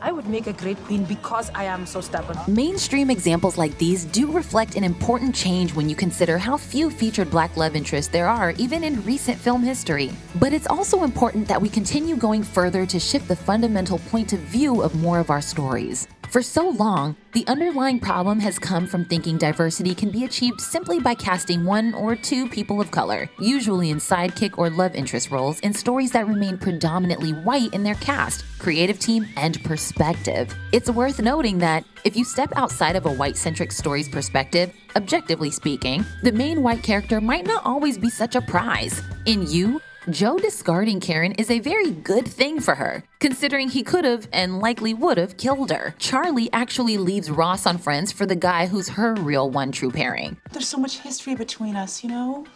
I 0.00 0.12
would 0.12 0.28
make 0.28 0.46
a 0.46 0.52
great 0.52 0.82
queen 0.84 1.04
because 1.04 1.50
I 1.54 1.64
am 1.64 1.86
so 1.86 2.00
stubborn. 2.00 2.38
Mainstream 2.46 3.10
examples 3.10 3.58
like 3.58 3.76
these 3.78 4.04
do 4.04 4.30
reflect 4.30 4.76
an 4.76 4.84
important 4.84 5.34
change 5.34 5.74
when 5.74 5.88
you 5.88 5.96
consider 5.96 6.38
how 6.38 6.56
few 6.56 6.90
featured 6.90 7.30
black 7.30 7.56
love 7.56 7.76
interests 7.76 8.10
there 8.10 8.28
are, 8.28 8.52
even 8.52 8.84
in 8.84 9.04
recent 9.04 9.38
film 9.38 9.62
history. 9.62 10.10
But 10.36 10.52
it's 10.52 10.66
also 10.66 11.02
important 11.02 11.48
that 11.48 11.60
we 11.60 11.68
continue 11.68 12.16
going 12.16 12.42
further 12.42 12.86
to 12.86 13.00
shift 13.00 13.28
the 13.28 13.36
fundamental 13.36 13.98
point 13.98 14.32
of 14.32 14.40
view 14.40 14.82
of 14.82 14.94
more 14.94 15.18
of 15.18 15.30
our 15.30 15.40
stories. 15.40 16.08
For 16.30 16.42
so 16.42 16.68
long, 16.68 17.16
the 17.32 17.46
underlying 17.46 18.00
problem 18.00 18.38
has 18.40 18.58
come 18.58 18.86
from 18.86 19.06
thinking 19.06 19.38
diversity 19.38 19.94
can 19.94 20.10
be 20.10 20.24
achieved 20.24 20.60
simply 20.60 21.00
by 21.00 21.14
casting 21.14 21.64
one 21.64 21.94
or 21.94 22.14
two 22.16 22.46
people 22.50 22.82
of 22.82 22.90
color, 22.90 23.30
usually 23.38 23.88
in 23.88 23.96
sidekick 23.96 24.58
or 24.58 24.68
love 24.68 24.94
interest 24.94 25.30
roles, 25.30 25.58
in 25.60 25.72
stories 25.72 26.10
that 26.10 26.28
remain 26.28 26.58
predominantly 26.58 27.32
white 27.32 27.72
in 27.72 27.82
their 27.82 27.94
cast, 27.94 28.44
creative 28.58 28.98
team, 28.98 29.26
and 29.38 29.64
perspective. 29.64 30.54
It's 30.70 30.90
worth 30.90 31.18
noting 31.18 31.56
that 31.58 31.84
if 32.04 32.14
you 32.14 32.24
step 32.24 32.52
outside 32.56 32.96
of 32.96 33.06
a 33.06 33.12
white 33.12 33.38
centric 33.38 33.72
story's 33.72 34.08
perspective, 34.08 34.70
objectively 34.96 35.50
speaking, 35.50 36.04
the 36.22 36.32
main 36.32 36.62
white 36.62 36.82
character 36.82 37.22
might 37.22 37.46
not 37.46 37.64
always 37.64 37.96
be 37.96 38.10
such 38.10 38.36
a 38.36 38.42
prize. 38.42 39.00
In 39.24 39.46
You, 39.50 39.80
Joe 40.10 40.38
discarding 40.38 41.00
Karen 41.00 41.32
is 41.32 41.50
a 41.50 41.58
very 41.58 41.90
good 41.90 42.26
thing 42.26 42.60
for 42.60 42.76
her, 42.76 43.02
considering 43.18 43.68
he 43.68 43.82
could 43.82 44.06
have 44.06 44.26
and 44.32 44.58
likely 44.58 44.94
would 44.94 45.18
have 45.18 45.36
killed 45.36 45.70
her. 45.70 45.94
Charlie 45.98 46.50
actually 46.52 46.96
leaves 46.96 47.30
Ross 47.30 47.66
on 47.66 47.76
Friends 47.76 48.10
for 48.10 48.24
the 48.24 48.34
guy 48.34 48.66
who's 48.66 48.88
her 48.90 49.14
real 49.14 49.50
one 49.50 49.70
true 49.70 49.90
pairing. 49.90 50.38
There's 50.50 50.66
so 50.66 50.78
much 50.78 51.00
history 51.00 51.34
between 51.34 51.76
us, 51.76 52.02
you 52.02 52.08
know? 52.08 52.46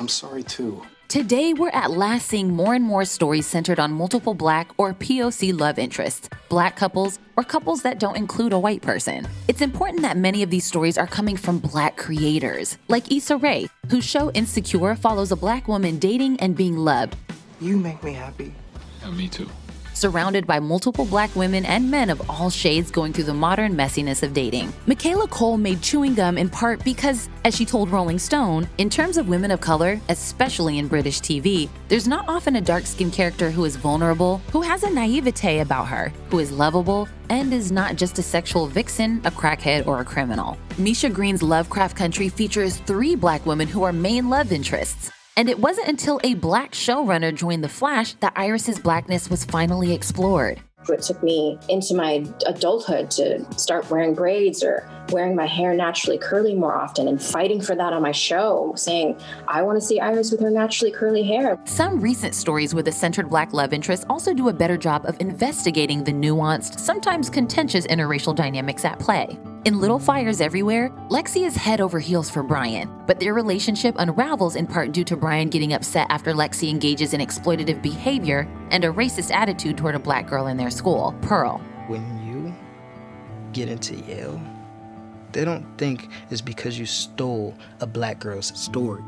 I'm 0.00 0.08
sorry 0.08 0.42
too. 0.42 0.82
Today, 1.08 1.52
we're 1.52 1.70
at 1.70 1.92
last 1.92 2.26
seeing 2.26 2.52
more 2.52 2.74
and 2.74 2.84
more 2.84 3.04
stories 3.04 3.46
centered 3.46 3.78
on 3.78 3.92
multiple 3.92 4.34
black 4.34 4.68
or 4.76 4.92
POC 4.92 5.56
love 5.56 5.78
interests, 5.78 6.28
black 6.48 6.74
couples, 6.74 7.20
or 7.36 7.44
couples 7.44 7.82
that 7.82 8.00
don't 8.00 8.16
include 8.16 8.52
a 8.52 8.58
white 8.58 8.82
person. 8.82 9.24
It's 9.46 9.60
important 9.60 10.02
that 10.02 10.16
many 10.16 10.42
of 10.42 10.50
these 10.50 10.64
stories 10.64 10.98
are 10.98 11.06
coming 11.06 11.36
from 11.36 11.60
black 11.60 11.96
creators, 11.96 12.76
like 12.88 13.12
Issa 13.12 13.36
Rae, 13.36 13.68
whose 13.88 14.04
show 14.04 14.32
Insecure 14.32 14.96
follows 14.96 15.30
a 15.30 15.36
black 15.36 15.68
woman 15.68 16.00
dating 16.00 16.40
and 16.40 16.56
being 16.56 16.76
loved. 16.76 17.14
You 17.60 17.76
make 17.76 18.02
me 18.02 18.12
happy. 18.12 18.52
Yeah, 19.00 19.12
me 19.12 19.28
too. 19.28 19.48
Surrounded 19.96 20.46
by 20.46 20.60
multiple 20.60 21.06
black 21.06 21.34
women 21.34 21.64
and 21.64 21.90
men 21.90 22.10
of 22.10 22.20
all 22.28 22.50
shades 22.50 22.90
going 22.90 23.14
through 23.14 23.24
the 23.24 23.32
modern 23.32 23.74
messiness 23.74 24.22
of 24.22 24.34
dating. 24.34 24.70
Michaela 24.86 25.26
Coel 25.26 25.56
made 25.56 25.80
chewing 25.80 26.12
gum 26.12 26.36
in 26.36 26.50
part 26.50 26.84
because, 26.84 27.30
as 27.46 27.56
she 27.56 27.64
told 27.64 27.88
Rolling 27.88 28.18
Stone, 28.18 28.68
in 28.76 28.90
terms 28.90 29.16
of 29.16 29.30
women 29.30 29.50
of 29.50 29.62
color, 29.62 29.98
especially 30.10 30.76
in 30.76 30.86
British 30.86 31.22
TV, 31.22 31.70
there's 31.88 32.06
not 32.06 32.28
often 32.28 32.56
a 32.56 32.60
dark 32.60 32.84
skinned 32.84 33.14
character 33.14 33.50
who 33.50 33.64
is 33.64 33.76
vulnerable, 33.76 34.42
who 34.52 34.60
has 34.60 34.82
a 34.82 34.90
naivete 34.90 35.60
about 35.60 35.88
her, 35.88 36.12
who 36.28 36.40
is 36.40 36.52
lovable, 36.52 37.08
and 37.30 37.54
is 37.54 37.72
not 37.72 37.96
just 37.96 38.18
a 38.18 38.22
sexual 38.22 38.66
vixen, 38.66 39.22
a 39.24 39.30
crackhead, 39.30 39.86
or 39.86 40.00
a 40.00 40.04
criminal. 40.04 40.58
Misha 40.76 41.08
Green's 41.08 41.42
Lovecraft 41.42 41.96
Country 41.96 42.28
features 42.28 42.76
three 42.76 43.14
black 43.14 43.46
women 43.46 43.66
who 43.66 43.82
are 43.82 43.94
main 43.94 44.28
love 44.28 44.52
interests. 44.52 45.10
And 45.38 45.50
it 45.50 45.58
wasn't 45.58 45.88
until 45.88 46.18
a 46.24 46.32
black 46.32 46.72
showrunner 46.72 47.34
joined 47.34 47.62
The 47.62 47.68
Flash 47.68 48.14
that 48.20 48.32
Iris's 48.36 48.78
blackness 48.78 49.28
was 49.28 49.44
finally 49.44 49.92
explored. 49.92 50.60
It 50.88 51.02
took 51.02 51.22
me 51.22 51.58
into 51.68 51.94
my 51.94 52.24
adulthood 52.46 53.10
to 53.12 53.44
start 53.58 53.90
wearing 53.90 54.14
braids 54.14 54.62
or 54.62 54.88
wearing 55.10 55.34
my 55.36 55.44
hair 55.44 55.74
naturally 55.74 56.16
curly 56.16 56.54
more 56.54 56.74
often 56.74 57.06
and 57.08 57.20
fighting 57.20 57.60
for 57.60 57.74
that 57.74 57.92
on 57.92 58.00
my 58.00 58.12
show, 58.12 58.72
saying, 58.76 59.20
I 59.48 59.62
want 59.62 59.78
to 59.78 59.84
see 59.84 60.00
Iris 60.00 60.30
with 60.30 60.40
her 60.40 60.50
naturally 60.50 60.92
curly 60.92 61.22
hair. 61.24 61.60
Some 61.64 62.00
recent 62.00 62.34
stories 62.34 62.72
with 62.72 62.88
a 62.88 62.92
centered 62.92 63.28
black 63.28 63.52
love 63.52 63.72
interest 63.72 64.06
also 64.08 64.32
do 64.32 64.48
a 64.48 64.54
better 64.54 64.76
job 64.78 65.04
of 65.04 65.20
investigating 65.20 66.04
the 66.04 66.12
nuanced, 66.12 66.78
sometimes 66.78 67.28
contentious 67.28 67.86
interracial 67.88 68.34
dynamics 68.34 68.84
at 68.84 68.98
play. 68.98 69.38
In 69.66 69.80
Little 69.80 69.98
Fires 69.98 70.40
Everywhere, 70.40 70.90
Lexie 71.10 71.44
is 71.44 71.56
head 71.56 71.80
over 71.80 71.98
heels 71.98 72.30
for 72.30 72.44
Brian, 72.44 72.88
but 73.08 73.18
their 73.18 73.34
relationship 73.34 73.96
unravels 73.98 74.54
in 74.54 74.64
part 74.64 74.92
due 74.92 75.02
to 75.02 75.16
Brian 75.16 75.48
getting 75.48 75.72
upset 75.72 76.06
after 76.08 76.32
Lexie 76.32 76.70
engages 76.70 77.12
in 77.12 77.20
exploitative 77.20 77.82
behavior 77.82 78.48
and 78.70 78.84
a 78.84 78.92
racist 78.92 79.34
attitude 79.34 79.76
toward 79.76 79.96
a 79.96 79.98
black 79.98 80.28
girl 80.28 80.46
in 80.46 80.56
their 80.56 80.70
school, 80.70 81.16
Pearl. 81.20 81.60
When 81.88 82.04
you 82.24 82.54
get 83.52 83.68
into 83.68 83.96
Yale, 83.96 84.40
they 85.32 85.44
don't 85.44 85.66
think 85.78 86.10
it's 86.30 86.40
because 86.40 86.78
you 86.78 86.86
stole 86.86 87.52
a 87.80 87.88
black 87.88 88.20
girl's 88.20 88.56
story. 88.56 89.02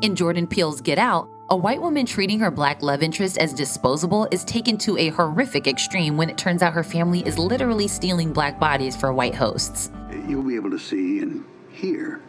In 0.00 0.14
Jordan 0.14 0.46
Peele's 0.46 0.80
Get 0.80 0.98
Out, 0.98 1.28
a 1.50 1.56
white 1.56 1.82
woman 1.82 2.06
treating 2.06 2.38
her 2.38 2.50
black 2.50 2.82
love 2.82 3.02
interest 3.02 3.36
as 3.36 3.52
disposable 3.52 4.28
is 4.30 4.44
taken 4.44 4.78
to 4.78 4.96
a 4.96 5.08
horrific 5.08 5.66
extreme 5.66 6.16
when 6.16 6.30
it 6.30 6.38
turns 6.38 6.62
out 6.62 6.72
her 6.72 6.84
family 6.84 7.26
is 7.26 7.36
literally 7.36 7.88
stealing 7.88 8.32
black 8.32 8.60
bodies 8.60 8.96
for 8.96 9.12
white 9.12 9.34
hosts. 9.34 9.90
You'll 10.28 10.42
be 10.42 10.54
able 10.56 10.70
to 10.70 10.78
see 10.78 11.20
and 11.20 11.44
hear 11.70 12.20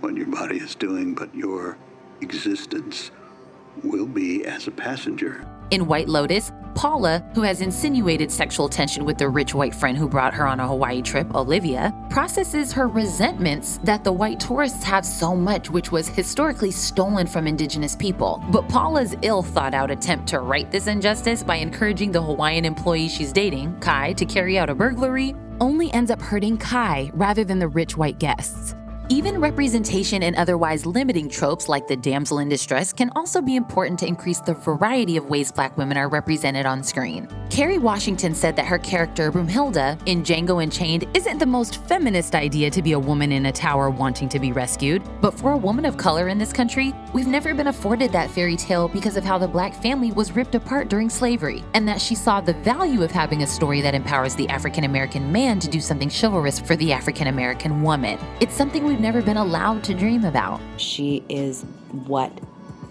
what 0.00 0.16
your 0.16 0.26
body 0.26 0.56
is 0.56 0.74
doing, 0.74 1.14
but 1.14 1.34
your 1.34 1.76
existence 2.20 3.10
will 3.82 4.06
be 4.06 4.44
as 4.44 4.66
a 4.66 4.70
passenger. 4.70 5.46
In 5.70 5.86
White 5.86 6.08
Lotus, 6.08 6.50
Paula, 6.74 7.24
who 7.34 7.42
has 7.42 7.60
insinuated 7.60 8.30
sexual 8.30 8.68
tension 8.68 9.04
with 9.04 9.18
the 9.18 9.28
rich 9.28 9.54
white 9.54 9.74
friend 9.74 9.96
who 9.96 10.08
brought 10.08 10.34
her 10.34 10.46
on 10.46 10.58
a 10.58 10.66
Hawaii 10.66 11.00
trip, 11.00 11.32
Olivia, 11.34 11.94
processes 12.10 12.72
her 12.72 12.88
resentments 12.88 13.78
that 13.84 14.02
the 14.02 14.12
white 14.12 14.40
tourists 14.40 14.82
have 14.82 15.06
so 15.06 15.36
much, 15.36 15.70
which 15.70 15.92
was 15.92 16.08
historically 16.08 16.70
stolen 16.70 17.26
from 17.26 17.46
indigenous 17.46 17.94
people. 17.94 18.42
But 18.50 18.68
Paula's 18.68 19.14
ill 19.22 19.42
thought 19.42 19.74
out 19.74 19.90
attempt 19.90 20.26
to 20.28 20.40
right 20.40 20.70
this 20.70 20.86
injustice 20.86 21.42
by 21.42 21.56
encouraging 21.56 22.10
the 22.10 22.22
Hawaiian 22.22 22.64
employee 22.64 23.08
she's 23.08 23.32
dating, 23.32 23.78
Kai, 23.80 24.12
to 24.14 24.24
carry 24.24 24.58
out 24.58 24.70
a 24.70 24.74
burglary 24.74 25.34
only 25.60 25.92
ends 25.92 26.10
up 26.10 26.20
hurting 26.20 26.56
Kai 26.58 27.10
rather 27.14 27.44
than 27.44 27.58
the 27.58 27.68
rich 27.68 27.96
white 27.96 28.18
guests. 28.18 28.74
Even 29.12 29.40
representation 29.40 30.22
in 30.22 30.36
otherwise 30.36 30.86
limiting 30.86 31.28
tropes 31.28 31.68
like 31.68 31.88
the 31.88 31.96
damsel 31.96 32.38
in 32.38 32.48
distress 32.48 32.92
can 32.92 33.10
also 33.16 33.42
be 33.42 33.56
important 33.56 33.98
to 33.98 34.06
increase 34.06 34.38
the 34.38 34.54
variety 34.54 35.16
of 35.16 35.28
ways 35.28 35.50
black 35.50 35.76
women 35.76 35.96
are 35.96 36.08
represented 36.08 36.64
on 36.64 36.84
screen. 36.84 37.26
Kerry 37.50 37.78
Washington 37.78 38.32
said 38.36 38.54
that 38.54 38.66
her 38.66 38.78
character, 38.78 39.32
Broomhilda, 39.32 40.00
in 40.06 40.22
Django 40.22 40.62
Unchained, 40.62 41.08
isn't 41.12 41.38
the 41.38 41.46
most 41.46 41.82
feminist 41.88 42.36
idea 42.36 42.70
to 42.70 42.80
be 42.80 42.92
a 42.92 42.98
woman 42.98 43.32
in 43.32 43.46
a 43.46 43.52
tower 43.52 43.90
wanting 43.90 44.28
to 44.28 44.38
be 44.38 44.52
rescued, 44.52 45.02
but 45.20 45.36
for 45.36 45.50
a 45.50 45.56
woman 45.56 45.84
of 45.84 45.96
color 45.96 46.28
in 46.28 46.38
this 46.38 46.52
country, 46.52 46.94
we've 47.12 47.26
never 47.26 47.52
been 47.52 47.66
afforded 47.66 48.12
that 48.12 48.30
fairy 48.30 48.54
tale 48.54 48.86
because 48.86 49.16
of 49.16 49.24
how 49.24 49.36
the 49.36 49.48
black 49.48 49.74
family 49.82 50.12
was 50.12 50.30
ripped 50.30 50.54
apart 50.54 50.88
during 50.88 51.10
slavery, 51.10 51.64
and 51.74 51.88
that 51.88 52.00
she 52.00 52.14
saw 52.14 52.40
the 52.40 52.54
value 52.54 53.02
of 53.02 53.10
having 53.10 53.42
a 53.42 53.46
story 53.48 53.80
that 53.80 53.96
empowers 53.96 54.36
the 54.36 54.48
African 54.48 54.84
American 54.84 55.32
man 55.32 55.58
to 55.58 55.68
do 55.68 55.80
something 55.80 56.08
chivalrous 56.08 56.60
for 56.60 56.76
the 56.76 56.92
African 56.92 57.26
American 57.26 57.82
woman. 57.82 58.16
It's 58.38 58.54
something 58.54 58.84
we've 58.84 58.99
never 59.00 59.22
been 59.22 59.36
allowed 59.36 59.82
to 59.84 59.94
dream 59.94 60.24
about. 60.24 60.60
She 60.76 61.24
is 61.28 61.62
what 62.06 62.32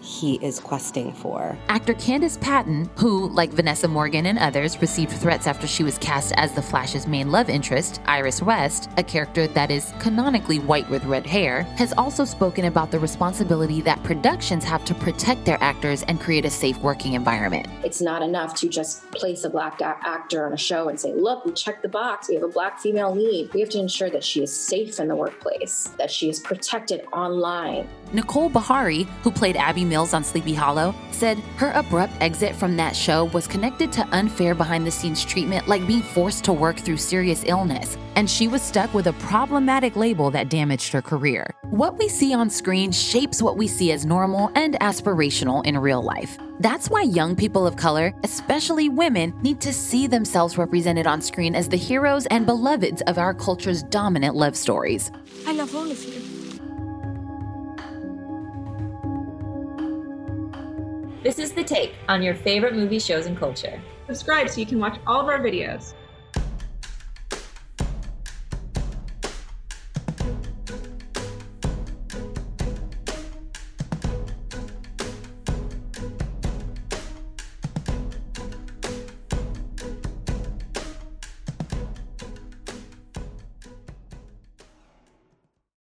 he 0.10 0.36
is 0.44 0.60
questing 0.60 1.14
for. 1.14 1.56
Actor 1.68 1.94
Candice 1.94 2.40
Patton, 2.42 2.90
who, 2.96 3.30
like 3.30 3.52
Vanessa 3.52 3.88
Morgan 3.88 4.26
and 4.26 4.40
others, 4.40 4.82
received 4.82 5.12
threats 5.12 5.46
after 5.46 5.68
she 5.68 5.84
was 5.84 6.00
cast 6.00 6.34
as 6.36 6.52
the 6.54 6.62
Flash's 6.64 7.06
main 7.06 7.32
love 7.32 7.48
interest, 7.48 8.02
Iris 8.06 8.42
West, 8.42 8.90
a 8.98 9.04
character 9.04 9.46
that 9.46 9.70
is 9.70 9.94
canonically 10.00 10.58
white 10.58 10.90
with 10.90 11.06
red 11.06 11.28
hair, 11.28 11.62
has 11.78 11.94
also 11.94 12.26
spoken 12.26 12.66
about 12.66 12.90
the 12.90 13.00
responsibility 13.00 13.82
that 13.82 14.04
productions 14.04 14.64
have 14.64 14.84
to 14.86 14.96
protect 14.96 15.46
their 15.46 15.62
actors 15.62 16.02
and 16.04 16.20
create 16.20 16.44
a 16.44 16.50
safe 16.50 16.78
working 16.80 17.14
environment. 17.14 17.68
It's 17.84 18.02
not 18.02 18.24
enough 18.24 18.56
to 18.56 18.68
just 18.68 19.10
place 19.12 19.44
a 19.44 19.50
black 19.50 19.80
actor 19.82 20.48
on 20.48 20.54
a 20.54 20.58
show 20.58 20.90
and 20.90 21.00
say, 21.00 21.14
look, 21.14 21.46
we 21.46 21.52
checked 21.52 21.84
the 21.84 21.90
box, 21.90 22.30
we 22.30 22.36
have 22.36 22.44
a 22.44 22.48
black 22.48 22.80
female 22.80 23.16
lead. 23.16 23.54
We 23.54 23.60
have 23.60 23.70
to 23.70 23.80
ensure 23.80 24.10
that 24.10 24.24
she 24.24 24.42
is 24.42 24.56
safe 24.56 25.00
in 25.00 25.08
the 25.08 25.16
workplace, 25.16 25.90
that 26.00 26.10
she 26.10 26.30
is 26.30 26.40
protected 26.40 27.06
online. 27.14 27.88
Nicole 28.12 28.50
Beharie, 28.50 29.06
who 29.22 29.30
played 29.30 29.56
Abby 29.56 29.86
On 30.00 30.24
Sleepy 30.24 30.54
Hollow, 30.54 30.96
said 31.12 31.40
her 31.58 31.72
abrupt 31.72 32.14
exit 32.22 32.56
from 32.56 32.78
that 32.78 32.96
show 32.96 33.26
was 33.26 33.48
connected 33.48 33.92
to 33.92 34.08
unfair 34.14 34.56
behind 34.56 34.88
the 34.88 34.92
scenes 34.92 35.26
treatment 35.26 35.68
like 35.68 35.86
being 35.86 36.02
forced 36.02 36.46
to 36.46 36.54
work 36.54 36.78
through 36.80 36.96
serious 36.96 37.44
illness, 37.46 37.98
and 38.16 38.30
she 38.30 38.48
was 38.48 38.62
stuck 38.62 38.94
with 38.94 39.08
a 39.08 39.14
problematic 39.14 39.98
label 39.98 40.32
that 40.32 40.48
damaged 40.50 40.94
her 40.94 41.02
career. 41.02 41.54
What 41.64 42.00
we 42.00 42.08
see 42.08 42.34
on 42.34 42.50
screen 42.50 42.94
shapes 42.94 43.42
what 43.42 43.58
we 43.58 43.68
see 43.68 43.92
as 43.92 44.06
normal 44.06 44.52
and 44.56 44.76
aspirational 44.80 45.66
in 45.66 45.78
real 45.78 46.02
life. 46.02 46.38
That's 46.62 46.90
why 46.90 47.02
young 47.02 47.36
people 47.36 47.68
of 47.68 47.76
color, 47.76 48.14
especially 48.24 48.88
women, 48.88 49.38
need 49.42 49.60
to 49.62 49.74
see 49.74 50.08
themselves 50.08 50.58
represented 50.58 51.08
on 51.08 51.22
screen 51.22 51.56
as 51.56 51.68
the 51.68 51.78
heroes 51.78 52.26
and 52.28 52.46
beloveds 52.46 53.02
of 53.02 53.18
our 53.18 53.34
culture's 53.34 53.84
dominant 53.84 54.34
love 54.34 54.56
stories. 54.56 55.12
I 55.46 55.52
love 55.52 55.76
all 55.76 55.92
of 55.92 56.02
you. 56.06 56.29
This 61.22 61.38
is 61.38 61.52
The 61.52 61.66
Take 61.66 61.96
on 62.08 62.22
your 62.22 62.34
favorite 62.34 62.76
movie 62.76 62.98
shows 62.98 63.26
and 63.26 63.38
culture. 63.38 63.82
Subscribe 64.08 64.50
so 64.50 64.62
you 64.62 64.66
can 64.66 64.80
watch 64.80 64.98
all 65.06 65.20
of 65.20 65.28
our 65.28 65.42
videos. 65.42 65.94